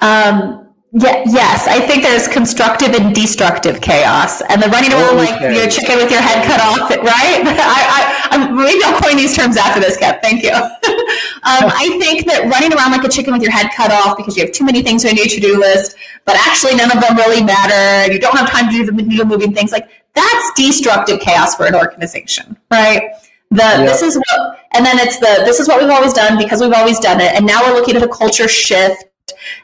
[0.00, 5.32] Um, yeah, yes, I think there's constructive and destructive chaos, and the running around okay.
[5.32, 7.44] like your chicken with your head cut off, right?
[7.44, 10.22] I, I, maybe I'll coin these terms after this, Kev.
[10.22, 10.50] Thank you.
[11.44, 14.34] um, I think that running around like a chicken with your head cut off because
[14.36, 17.44] you have too many things on your to-do list, but actually none of them really
[17.44, 21.20] matter, and you don't have time to do the needle moving things, like that's destructive
[21.20, 23.12] chaos for an organization, right?
[23.50, 26.60] The this is what, and then it's the this is what we've always done because
[26.60, 29.04] we've always done it, and now we're looking at a culture shift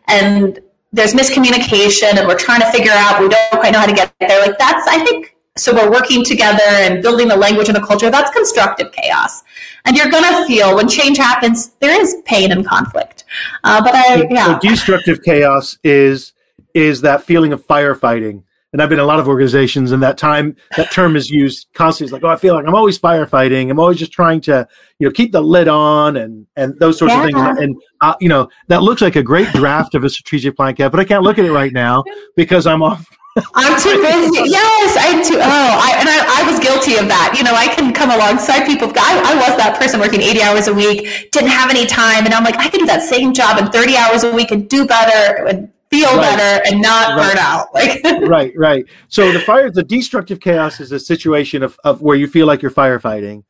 [0.08, 0.60] and
[0.92, 4.14] there's miscommunication and we're trying to figure out we don't quite know how to get
[4.20, 4.40] there.
[4.40, 8.10] Like that's i think so we're working together and building the language and the culture.
[8.10, 9.44] That's constructive chaos.
[9.84, 13.24] And you're going to feel when change happens there is pain and conflict.
[13.64, 16.32] Uh, but i yeah so destructive chaos is
[16.72, 18.42] is that feeling of firefighting
[18.74, 21.68] and I've been in a lot of organizations, and that time that term is used
[21.74, 22.06] constantly.
[22.06, 23.70] It's like, oh, I feel like I'm always firefighting.
[23.70, 24.66] I'm always just trying to,
[24.98, 27.20] you know, keep the lid on and and those sorts yeah.
[27.20, 27.38] of things.
[27.38, 30.74] And, and uh, you know, that looks like a great draft of a strategic plan,
[30.74, 32.02] Kev, but I can't look at it right now
[32.34, 33.06] because I'm off.
[33.54, 34.50] I'm too busy.
[34.50, 35.38] Yes, I'm too.
[35.38, 37.34] Oh, I, and I, I was guilty of that.
[37.38, 38.88] You know, I can come alongside people.
[38.88, 42.34] I, I was that person working 80 hours a week, didn't have any time, and
[42.34, 44.84] I'm like, I could do that same job in 30 hours a week and do
[44.84, 46.36] better and feel right.
[46.36, 47.28] better and not right.
[47.28, 47.74] burn out.
[47.74, 48.84] Like right, right.
[49.08, 52.62] So the fire, the destructive chaos is a situation of, of where you feel like
[52.62, 53.44] you're firefighting,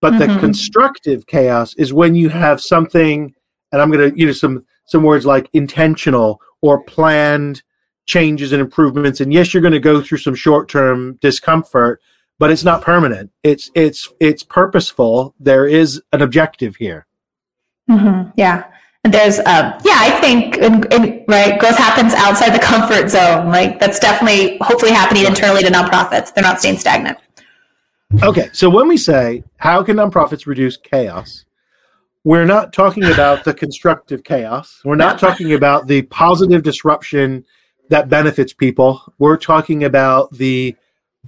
[0.00, 0.34] but mm-hmm.
[0.34, 3.34] the constructive chaos is when you have something,
[3.72, 7.62] and I'm going to use some some words like intentional or planned
[8.06, 9.20] changes and improvements.
[9.20, 12.00] And yes, you're going to go through some short term discomfort,
[12.38, 13.30] but it's not permanent.
[13.42, 15.34] It's it's it's purposeful.
[15.38, 17.06] There is an objective here.
[17.90, 18.30] Mm-hmm.
[18.36, 18.64] Yeah
[19.04, 23.48] there's um, yeah i think in, in, right growth happens outside the comfort zone.
[23.48, 26.34] Like that's definitely hopefully happening internally to nonprofits.
[26.34, 27.18] They're not staying stagnant.
[28.22, 31.44] Okay so when we say how can nonprofits reduce chaos?
[32.24, 34.80] We're not talking about the constructive chaos.
[34.84, 37.44] We're not talking about the positive disruption
[37.88, 39.02] that benefits people.
[39.18, 40.76] We're talking about the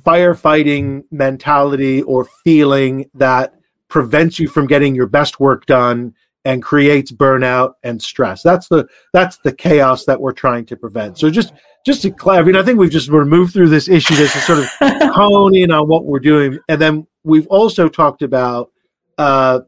[0.03, 3.55] firefighting mentality or feeling that
[3.89, 8.43] prevents you from getting your best work done and creates burnout and stress.
[8.43, 11.19] That's the that's the chaos that we're trying to prevent.
[11.19, 11.53] So just
[11.85, 14.15] just to clarify, I mean, I think we've just sort of moved through this issue
[14.15, 14.69] just to sort of
[15.15, 18.71] hone in on what we're doing, and then we've also talked about
[19.19, 19.61] uh,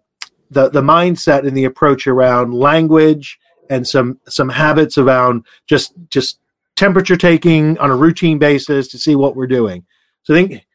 [0.50, 3.38] the the mindset and the approach around language
[3.70, 6.38] and some some habits around just just
[6.76, 9.84] temperature taking on a routine basis to see what we're doing.
[10.22, 10.66] So I think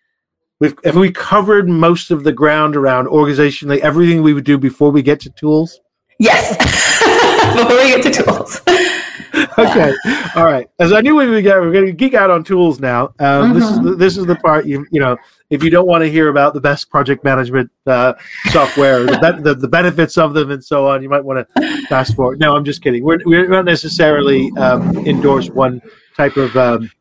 [0.60, 4.92] we've have we covered most of the ground around organizationally everything we would do before
[4.92, 5.80] we get to tools.
[6.20, 6.58] Yes.
[7.56, 8.62] Before we get to tools.
[9.58, 9.94] okay.
[10.36, 10.70] All right.
[10.80, 13.08] As I knew we we're going to geek out on tools now.
[13.20, 13.54] Um, mm-hmm.
[13.54, 15.18] This is the, this is the part you you know
[15.50, 18.14] if you don't want to hear about the best project management uh,
[18.50, 22.16] software, the, the, the benefits of them, and so on, you might want to fast
[22.16, 22.40] forward.
[22.40, 23.04] No, I'm just kidding.
[23.04, 25.82] We're we're not necessarily um, endorse one
[26.16, 26.92] type of um,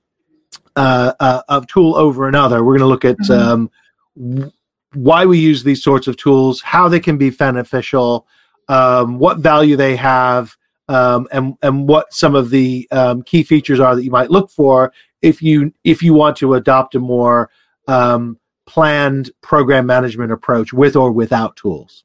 [0.77, 2.65] uh, uh, of tool over another.
[2.65, 4.43] We're going to look at mm-hmm.
[4.43, 4.53] um,
[4.93, 8.27] why we use these sorts of tools, how they can be beneficial
[8.69, 10.57] um, what value they have,
[10.89, 14.51] um, and and what some of the um, key features are that you might look
[14.51, 17.51] for if you if you want to adopt a more
[17.89, 22.05] um, planned program management approach with or without tools.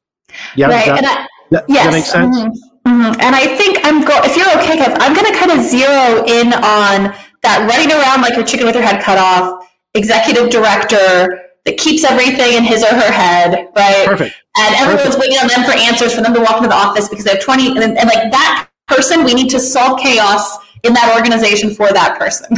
[0.56, 0.86] Yeah, right.
[0.86, 1.84] That- I, That, yes.
[1.84, 2.38] that makes sense.
[2.38, 2.72] Mm-hmm.
[2.88, 3.20] Mm-hmm.
[3.20, 4.18] And I think I'm go.
[4.24, 8.22] If you're okay, Kev, I'm going to kind of zero in on that running around
[8.22, 12.82] like your chicken with your head cut off, executive director that keeps everything in his
[12.82, 14.06] or her head, right?
[14.06, 14.34] Perfect.
[14.58, 17.24] And everyone's waiting on them for answers for them to walk into the office because
[17.24, 21.14] they have 20, and, and like that person, we need to solve chaos in that
[21.16, 22.48] organization for that person.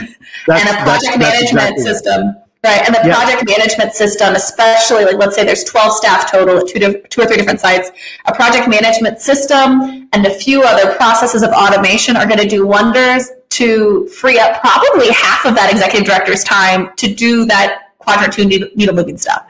[0.47, 2.45] That's, and a project that's, management that's exactly system.
[2.65, 3.15] Right, and the yeah.
[3.15, 7.21] project management system, especially like let's say there's 12 staff total at two, to, two
[7.21, 7.91] or three different sites,
[8.25, 12.67] a project management system and a few other processes of automation are going to do
[12.67, 18.33] wonders to free up probably half of that executive director's time to do that quadrant
[18.33, 19.47] two needle moving stuff.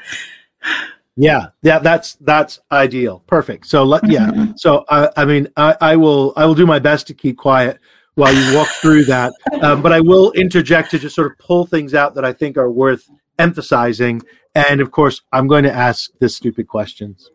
[1.17, 3.23] Yeah, yeah, that's that's ideal.
[3.27, 3.67] Perfect.
[3.67, 4.27] So let yeah.
[4.27, 4.53] Mm-hmm.
[4.57, 7.79] So I, I mean, I, I will I will do my best to keep quiet
[8.17, 11.67] while you walk through that, um, but I will interject to just sort of pull
[11.67, 14.23] things out that I think are worth emphasizing.
[14.55, 17.31] And of course, I'm going to ask the stupid questions.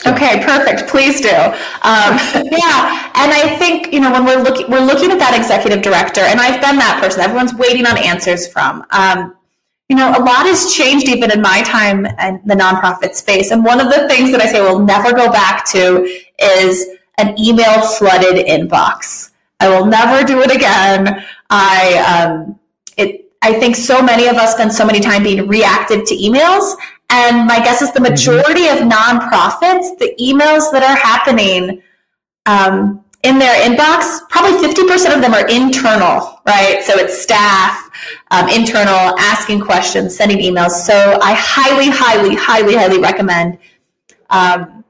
[0.00, 0.12] So.
[0.12, 0.88] Okay, perfect.
[0.88, 1.28] Please do.
[1.28, 1.32] Um,
[2.34, 6.22] yeah, and I think you know when we're looking we're looking at that executive director,
[6.22, 7.20] and I've been that person.
[7.20, 8.86] Everyone's waiting on answers from.
[8.90, 9.37] Um,
[9.88, 13.50] you know, a lot has changed even in my time in the nonprofit space.
[13.50, 16.04] And one of the things that I say we'll never go back to
[16.38, 19.30] is an email flooded inbox.
[19.60, 21.24] I will never do it again.
[21.50, 22.58] I, um,
[22.96, 26.76] it, I think so many of us spend so many time being reactive to emails.
[27.10, 28.12] And my guess is the mm-hmm.
[28.12, 31.82] majority of nonprofits, the emails that are happening,
[32.44, 36.82] um, in their inbox, probably 50% of them are internal, right?
[36.84, 37.87] So it's staff,
[38.30, 40.70] um, internal, asking questions, sending emails.
[40.70, 43.58] So I highly, highly, highly, highly recommend.
[44.30, 44.84] Um,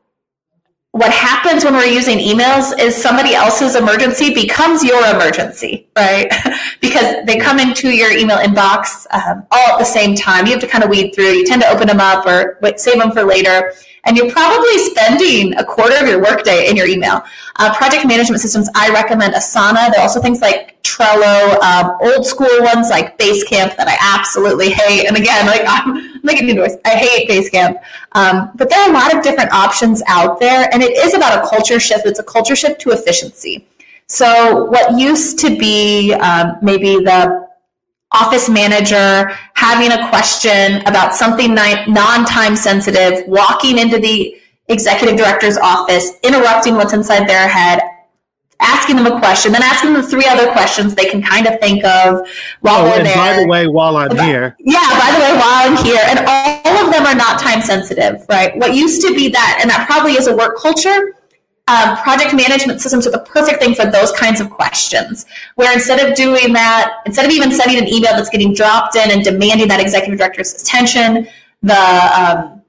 [0.92, 6.32] what happens when we're using emails is somebody else's emergency becomes your emergency, right?
[6.80, 10.46] because they come into your email inbox um, all at the same time.
[10.46, 11.32] You have to kind of weed through.
[11.32, 13.72] You tend to open them up or save them for later
[14.04, 17.22] and you're probably spending a quarter of your workday in your email.
[17.56, 19.90] Uh, project management systems, I recommend Asana.
[19.90, 24.70] There are also things like Trello, um, old school ones like Basecamp that I absolutely
[24.70, 25.06] hate.
[25.06, 26.76] And again, like I'm making a noise.
[26.84, 27.80] I hate Basecamp.
[28.12, 31.44] Um, but there are a lot of different options out there, and it is about
[31.44, 32.06] a culture shift.
[32.06, 33.66] It's a culture shift to efficiency.
[34.06, 37.47] So what used to be um, maybe the
[38.12, 44.36] office manager having a question about something non-time sensitive, walking into the
[44.68, 47.80] executive director's office, interrupting what's inside their head,
[48.60, 51.84] asking them a question, then asking them three other questions they can kind of think
[51.84, 52.26] of
[52.60, 53.16] while oh, they're and there.
[53.16, 54.56] By the way, while I'm here.
[54.58, 56.00] Yeah, by the way, while I'm here.
[56.06, 58.56] And all of them are not time sensitive, right?
[58.56, 61.14] What used to be that, and that probably is a work culture,
[61.68, 65.26] um, project management systems are the perfect thing for those kinds of questions.
[65.57, 69.11] Where instead of doing that, instead of even sending an email that's getting dropped in
[69.11, 71.28] and demanding that executive director's attention,
[71.62, 72.62] the um,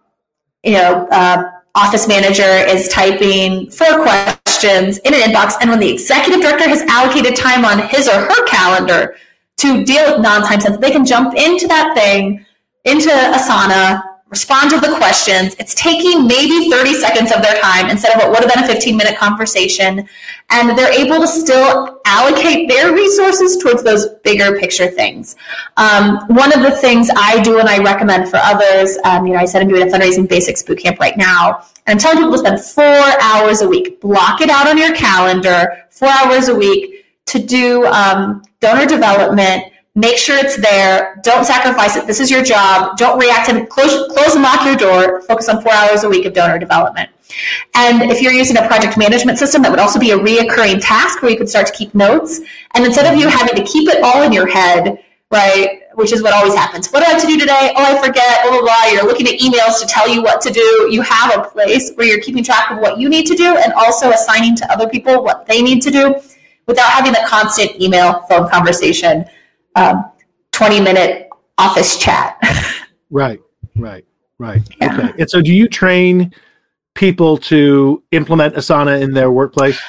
[0.63, 5.89] you know uh, office manager is typing four questions in an inbox, and when the
[5.89, 9.15] executive director has allocated time on his or her calendar
[9.57, 12.45] to deal with non-time sense, they can jump into that thing,
[12.85, 15.55] into Asana, respond to the questions.
[15.59, 18.67] It's taking maybe 30 seconds of their time instead of what would have been a
[18.67, 20.07] 15 minute conversation.
[20.51, 25.35] And they're able to still allocate their resources towards those bigger picture things.
[25.77, 29.39] Um, one of the things I do and I recommend for others, um, you know,
[29.39, 31.65] I said I'm doing a fundraising basics bootcamp right now.
[31.87, 33.99] And I'm telling people to spend four hours a week.
[33.99, 39.63] Block it out on your calendar, four hours a week to do um, donor development
[39.99, 41.19] Make sure it's there.
[41.23, 42.07] Don't sacrifice it.
[42.07, 42.95] This is your job.
[42.95, 45.21] Don't react and close, close and lock your door.
[45.23, 47.09] Focus on four hours a week of donor development.
[47.75, 51.21] And if you're using a project management system, that would also be a reoccurring task
[51.21, 52.39] where you could start to keep notes.
[52.75, 56.23] And instead of you having to keep it all in your head, right, which is
[56.23, 56.89] what always happens.
[56.91, 57.73] What do I have to do today?
[57.75, 58.85] Oh, I forget, blah, blah, blah.
[58.93, 60.87] You're looking at emails to tell you what to do.
[60.89, 63.73] You have a place where you're keeping track of what you need to do and
[63.73, 66.15] also assigning to other people what they need to do
[66.67, 69.25] without having the constant email, phone conversation
[69.79, 70.11] um,
[70.51, 72.37] 20 minute office chat.
[73.09, 73.39] right,
[73.75, 74.05] right,
[74.37, 74.61] right.
[74.81, 74.93] Yeah.
[74.93, 75.13] Okay.
[75.19, 76.33] And so do you train
[76.95, 79.79] people to implement Asana in their workplace?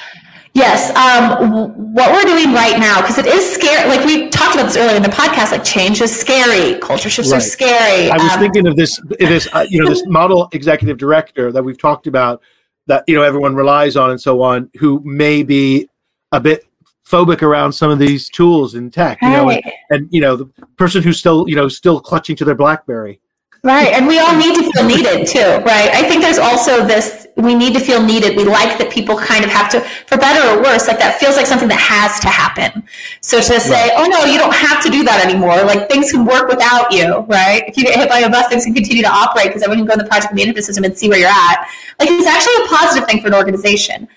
[0.53, 0.93] Yes.
[0.97, 4.75] Um, what we're doing right now, because it is scary, like we talked about this
[4.75, 7.37] earlier in the podcast, like change is scary, culture shifts right.
[7.37, 8.11] are scary.
[8.11, 11.63] I was um, thinking of this, this uh, you know, this model executive director that
[11.63, 12.41] we've talked about
[12.87, 15.87] that, you know, everyone relies on and so on, who may be
[16.33, 16.65] a bit
[17.11, 20.45] phobic around some of these tools in tech, you know, and, and, you know the
[20.77, 23.19] person who's still you know still clutching to their BlackBerry.
[23.63, 23.93] Right.
[23.93, 25.91] And we all need to feel needed too, right?
[25.93, 28.35] I think there's also this we need to feel needed.
[28.35, 31.37] We like that people kind of have to, for better or worse, like that feels
[31.37, 32.83] like something that has to happen.
[33.21, 33.91] So to say, right.
[33.95, 35.61] oh no, you don't have to do that anymore.
[35.63, 37.63] Like things can work without you, right?
[37.67, 39.93] If you get hit by a bus, things can continue to operate because everyone can
[39.93, 41.69] go in the project management system and see where you're at.
[41.99, 44.07] Like it's actually a positive thing for an organization.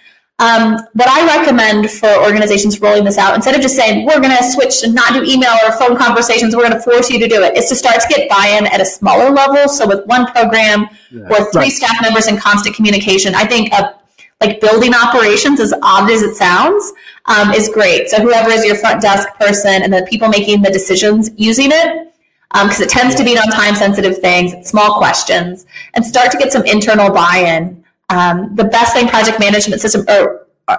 [0.41, 4.37] Um, but I recommend for organizations rolling this out, instead of just saying, we're going
[4.37, 7.29] to switch and not do email or phone conversations, we're going to force you to
[7.29, 9.69] do it, is to start to get buy in at a smaller level.
[9.69, 11.23] So with one program yeah.
[11.31, 11.73] or three right.
[11.73, 13.95] staff members in constant communication, I think a,
[14.41, 16.93] like building operations, as odd as it sounds,
[17.27, 18.11] um, is great.
[18.11, 22.13] So whoever is your front desk person and the people making the decisions using it,
[22.53, 25.65] because um, it tends to be on time sensitive things, small questions,
[25.95, 27.84] and start to get some internal buy in
[28.19, 30.79] um, the best thing project management system or, or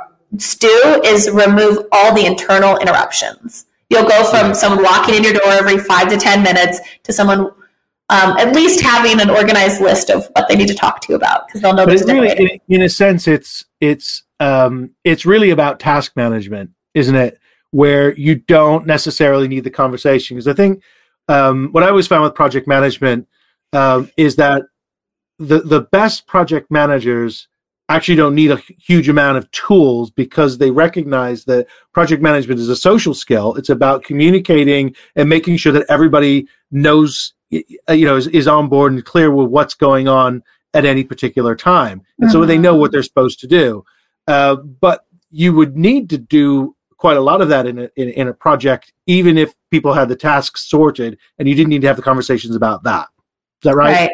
[0.59, 3.65] do is remove all the internal interruptions.
[3.89, 7.51] You'll go from someone walking in your door every five to 10 minutes to someone
[8.09, 11.15] um, at least having an organized list of what they need to talk to you
[11.15, 15.49] about because they'll know there's really, in, in, a sense, it's, it's, um, it's really
[15.49, 17.39] about task management, isn't it?
[17.71, 20.37] Where you don't necessarily need the conversation.
[20.37, 20.83] Because I think
[21.27, 23.27] um, what I always found with project management
[23.73, 24.63] um, is that
[25.39, 27.47] the the best project managers
[27.89, 32.69] actually don't need a huge amount of tools because they recognize that project management is
[32.69, 33.53] a social skill.
[33.55, 38.93] It's about communicating and making sure that everybody knows, you know, is, is on board
[38.93, 40.41] and clear with what's going on
[40.73, 42.01] at any particular time.
[42.19, 42.31] And mm-hmm.
[42.31, 43.85] so they know what they're supposed to do.
[44.27, 48.09] Uh, but you would need to do quite a lot of that in a, in,
[48.09, 51.87] in a project, even if people had the tasks sorted and you didn't need to
[51.87, 53.07] have the conversations about that.
[53.61, 53.93] Is that right?
[53.93, 54.11] Right.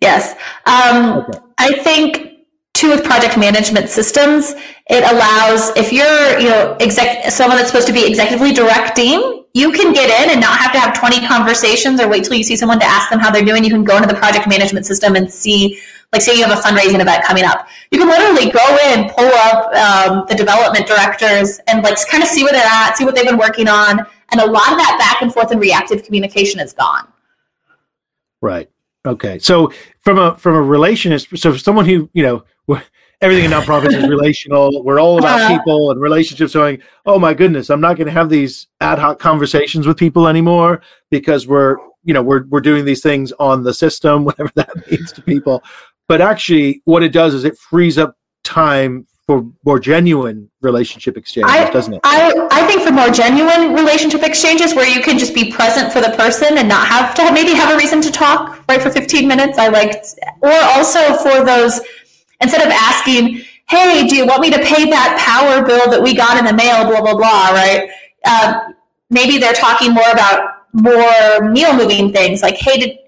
[0.00, 0.34] Yes.
[0.66, 1.38] Um, okay.
[1.58, 4.54] I think too with project management systems,
[4.88, 9.70] it allows if you're you know exec someone that's supposed to be executively directing, you
[9.72, 12.56] can get in and not have to have 20 conversations or wait till you see
[12.56, 13.64] someone to ask them how they're doing.
[13.64, 15.78] You can go into the project management system and see
[16.12, 19.30] like say you have a fundraising event coming up you can literally go in pull
[19.34, 23.14] up um, the development directors and like kind of see where they're at see what
[23.14, 23.98] they've been working on
[24.30, 27.08] and a lot of that back and forth and reactive communication is gone
[28.40, 28.68] right
[29.04, 32.44] Okay, so from a from a relationship, so someone who you know
[33.20, 34.84] everything in nonprofits is relational.
[34.84, 36.52] We're all about people and relationships.
[36.52, 40.28] Going, oh my goodness, I'm not going to have these ad hoc conversations with people
[40.28, 44.90] anymore because we're you know we're we're doing these things on the system, whatever that
[44.90, 45.64] means to people.
[46.06, 51.50] But actually, what it does is it frees up time for more genuine relationship exchanges,
[51.50, 52.00] I, doesn't it?
[52.04, 56.00] I, I think for more genuine relationship exchanges where you can just be present for
[56.00, 59.28] the person and not have to maybe have a reason to talk, right, for 15
[59.28, 59.58] minutes.
[59.58, 60.06] I liked,
[60.40, 61.80] or also for those,
[62.40, 66.14] instead of asking, hey, do you want me to pay that power bill that we
[66.14, 67.90] got in the mail, blah, blah, blah, right?
[68.24, 68.72] Uh,
[69.08, 72.98] maybe they're talking more about more meal moving things like, hey, did,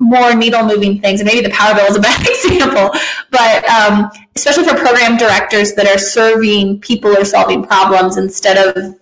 [0.00, 1.20] more needle moving things.
[1.20, 2.90] And maybe the power bill is a bad example,
[3.30, 8.98] but um, especially for program directors that are serving people or solving problems instead of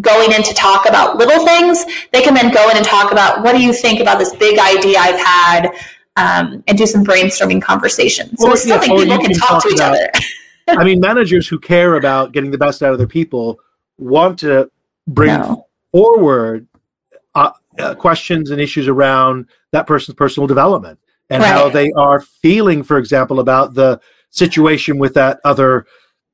[0.00, 3.42] going in to talk about little things, they can then go in and talk about
[3.42, 5.72] what do you think about this big idea I've had
[6.16, 8.40] um, and do some brainstorming conversations.
[8.40, 10.10] So or, it's something yeah, people can, can talk, talk, to each about, other.
[10.68, 13.60] I mean, managers who care about getting the best out of their people
[13.98, 14.70] want to
[15.06, 15.66] bring no.
[15.92, 16.66] forward
[17.34, 20.98] uh, uh, questions and issues around that person's personal development
[21.30, 21.52] and right.
[21.52, 24.00] how they are feeling, for example, about the
[24.30, 25.86] situation with that other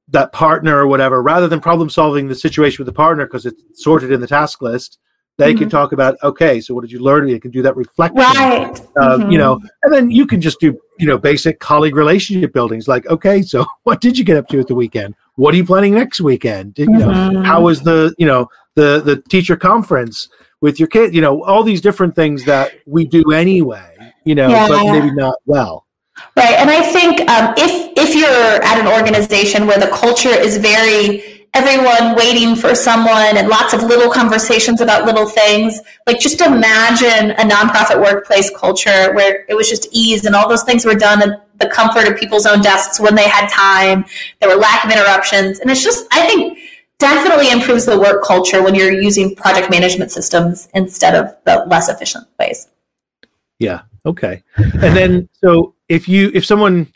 [0.08, 3.62] that partner or whatever, rather than problem solving the situation with the partner because it's
[3.74, 4.98] sorted in the task list.
[5.38, 5.60] They mm-hmm.
[5.60, 7.26] can talk about okay, so what did you learn?
[7.26, 8.78] You can do that reflection, right?
[9.00, 9.30] Uh, mm-hmm.
[9.30, 13.06] You know, and then you can just do you know basic colleague relationship buildings, like
[13.06, 15.14] okay, so what did you get up to at the weekend?
[15.36, 16.74] What are you planning next weekend?
[16.74, 17.34] Did, you mm-hmm.
[17.34, 20.28] know, how was the you know the the teacher conference?
[20.62, 24.48] With your kid, you know, all these different things that we do anyway, you know,
[24.48, 24.68] yeah.
[24.68, 25.86] but maybe not well.
[26.36, 30.56] Right, and I think um, if if you're at an organization where the culture is
[30.56, 36.40] very everyone waiting for someone and lots of little conversations about little things, like just
[36.40, 40.94] imagine a nonprofit workplace culture where it was just ease and all those things were
[40.94, 44.04] done in the comfort of people's own desks when they had time.
[44.40, 46.58] There were lack of interruptions, and it's just I think
[47.02, 51.88] definitely improves the work culture when you're using project management systems instead of the less
[51.88, 52.68] efficient ways.
[53.58, 53.82] Yeah.
[54.06, 54.42] Okay.
[54.56, 56.92] And then, so if you, if someone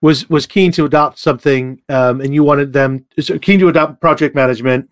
[0.00, 4.00] was was keen to adopt something, um, and you wanted them so keen to adopt
[4.00, 4.88] project management,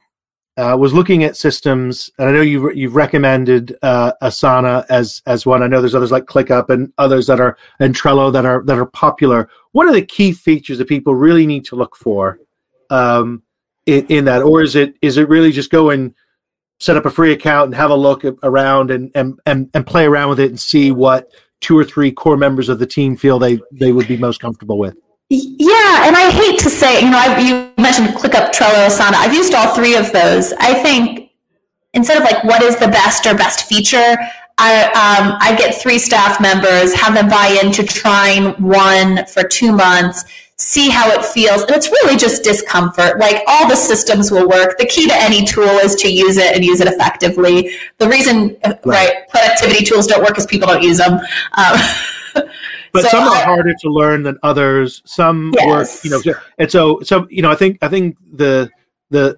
[0.57, 5.47] uh, was looking at systems, and I know you've you've recommended uh, Asana as as
[5.47, 5.63] one.
[5.63, 8.79] I know there's others like ClickUp and others that are and Trello that are that
[8.79, 9.49] are popular.
[9.73, 12.41] What are the key features that people really need to look for
[12.91, 13.43] um,
[13.87, 16.15] in, in that, or is it is it really just going
[16.79, 20.05] set up a free account and have a look around and, and, and, and play
[20.05, 21.31] around with it and see what
[21.61, 24.79] two or three core members of the team feel they, they would be most comfortable
[24.79, 24.95] with.
[25.29, 29.15] Yeah, and I hate to say, you know, I've, you mentioned ClickUp, Trello, Asana.
[29.15, 30.53] I've used all three of those.
[30.55, 31.31] I think
[31.95, 34.17] instead of like what is the best or best feature,
[34.59, 39.73] I um, I get three staff members, have them buy into trying one for two
[39.73, 40.25] months,
[40.59, 41.63] see how it feels.
[41.63, 43.19] And it's really just discomfort.
[43.19, 44.79] Like all the systems will work.
[44.79, 47.71] The key to any tool is to use it and use it effectively.
[47.99, 51.13] The reason, right, right productivity tools don't work is people don't use them.
[51.13, 51.81] Um,
[52.93, 55.03] but so, some are harder to learn than others.
[55.05, 55.67] Some yes.
[55.67, 58.71] work, you know, and so, so, you know, I think, I think the,
[59.11, 59.37] the,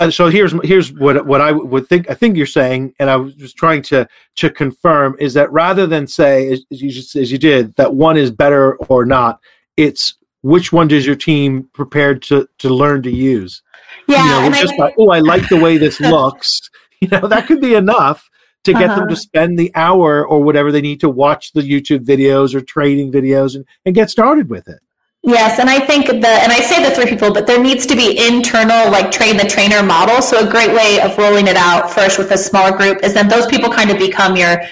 [0.00, 3.14] uh, so here's here's what what I would think I think you're saying, and I
[3.14, 7.38] was just trying to to confirm is that rather than say as you as you
[7.38, 9.38] did that one is better or not,
[9.76, 10.16] it's
[10.46, 13.62] which one does your team prepared to to learn to use?
[14.06, 16.60] Yeah, you know, just I, like, oh, I like the way this looks.
[17.00, 18.30] you know, that could be enough
[18.62, 19.00] to get uh-huh.
[19.00, 22.60] them to spend the hour or whatever they need to watch the YouTube videos or
[22.60, 24.78] training videos and, and get started with it.
[25.22, 27.96] Yes, and I think the and I say the three people, but there needs to
[27.96, 30.22] be internal like train the trainer model.
[30.22, 33.26] So a great way of rolling it out first with a smaller group is then
[33.26, 34.62] those people kind of become your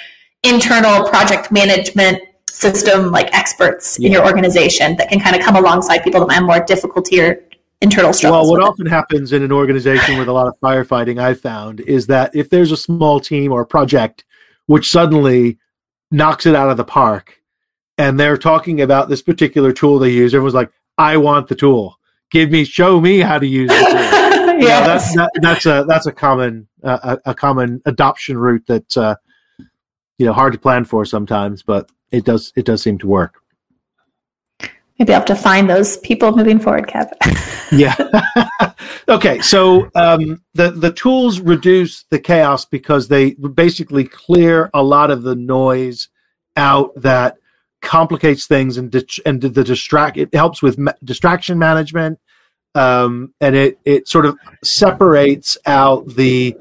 [0.45, 2.23] internal project management
[2.55, 4.07] system like experts yeah.
[4.07, 7.21] in your organization that can kind of come alongside people that might have more difficulty
[7.21, 7.45] or
[7.81, 8.49] internal struggles.
[8.49, 12.07] Well, what often happens in an organization with a lot of firefighting, I've found, is
[12.07, 14.25] that if there's a small team or a project
[14.67, 15.59] which suddenly
[16.11, 17.41] knocks it out of the park,
[17.99, 21.99] and they're talking about this particular tool they use, everyone's like, "I want the tool.
[22.31, 23.79] Give me, show me how to use it.
[23.79, 24.25] tool."
[24.61, 24.63] yes.
[24.63, 28.97] You that's that, that's a that's a common uh, a, a, common adoption route that
[28.97, 29.17] uh,
[30.19, 33.41] you know hard to plan for sometimes, but it does it does seem to work.
[34.99, 37.11] Maybe I'll have to find those people moving forward, Kev.
[37.73, 37.97] yeah.
[39.09, 45.11] okay, so um, the the tools reduce the chaos because they basically clear a lot
[45.11, 46.09] of the noise
[46.57, 47.37] out that
[47.83, 50.17] complicates things and di- and the distract.
[50.17, 52.21] It helps with ma- distraction management,
[52.77, 56.57] um, and it it sort of separates out the,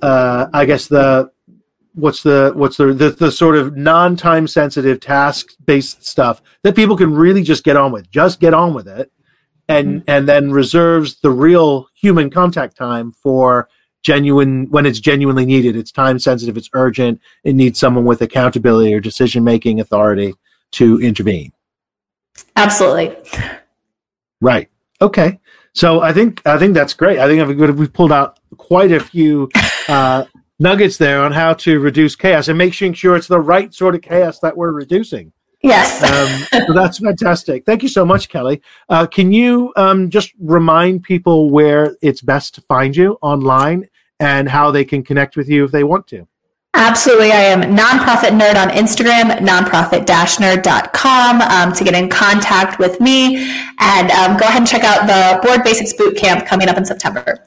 [0.00, 1.30] uh, I guess the
[1.94, 6.74] what's the what's the the, the sort of non time sensitive task based stuff that
[6.74, 9.10] people can really just get on with just get on with it.
[9.68, 10.10] And mm-hmm.
[10.10, 13.68] and then reserves the real human contact time for
[14.02, 15.76] genuine when it's genuinely needed.
[15.76, 20.34] It's time sensitive it's urgent it needs someone with accountability or decision making authority
[20.72, 21.52] to intervene.
[22.56, 23.16] Absolutely.
[24.40, 24.68] Right.
[25.00, 25.38] Okay.
[25.74, 27.18] So i think i think that's great.
[27.18, 29.48] I think we've pulled out quite a few
[29.88, 30.24] uh,
[30.62, 34.00] nuggets there on how to reduce chaos and making sure it's the right sort of
[34.00, 35.32] chaos that we're reducing.
[35.62, 36.02] Yes.
[36.02, 37.64] um, so that's fantastic.
[37.66, 38.62] Thank you so much, Kelly.
[38.88, 43.88] Uh, can you um, just remind people where it's best to find you online
[44.18, 46.26] and how they can connect with you if they want to?
[46.74, 47.32] Absolutely.
[47.32, 53.36] I am nonprofit nerd on Instagram, nonprofit-nerd.com um, to get in contact with me.
[53.78, 56.84] And um, go ahead and check out the Board Basics Boot Camp coming up in
[56.84, 57.46] September.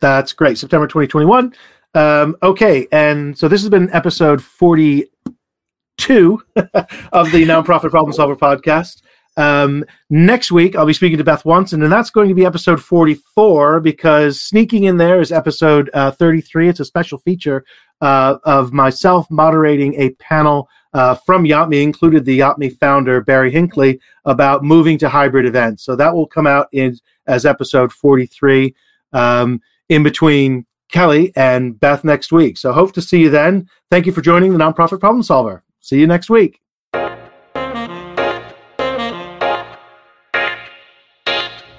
[0.00, 0.58] That's great.
[0.58, 1.54] September 2021.
[1.96, 5.08] Um, okay, and so this has been episode 42
[6.56, 9.00] of the Nonprofit Problem Solver podcast.
[9.38, 12.82] Um, next week, I'll be speaking to Beth Watson, and that's going to be episode
[12.82, 16.68] 44 because sneaking in there is episode uh, 33.
[16.68, 17.64] It's a special feature
[18.02, 23.98] uh, of myself moderating a panel uh, from yot.me, included the yot.me founder, Barry Hinckley,
[24.26, 25.82] about moving to hybrid events.
[25.82, 28.74] So that will come out in as episode 43.
[29.14, 32.58] Um, in between Kelly and Beth next week.
[32.58, 33.68] So hope to see you then.
[33.90, 35.62] Thank you for joining the Nonprofit Problem Solver.
[35.80, 36.60] See you next week.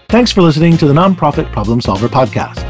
[0.10, 2.64] Thanks for listening to the Nonprofit Problem Solver podcast.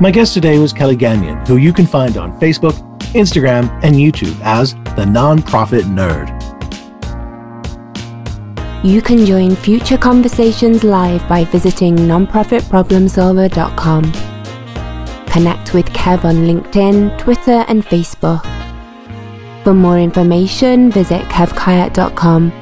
[0.00, 2.72] My guest today was Kelly Gagnon, who you can find on Facebook,
[3.12, 6.39] Instagram, and YouTube as the Nonprofit Nerd.
[8.82, 14.12] You can join future conversations live by visiting nonprofitproblemsolver.com.
[15.26, 18.42] Connect with Kev on LinkedIn, Twitter, and Facebook.
[19.64, 22.52] For more information, visit kevkayak.com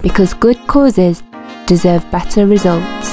[0.00, 1.24] because good causes
[1.66, 3.09] deserve better results.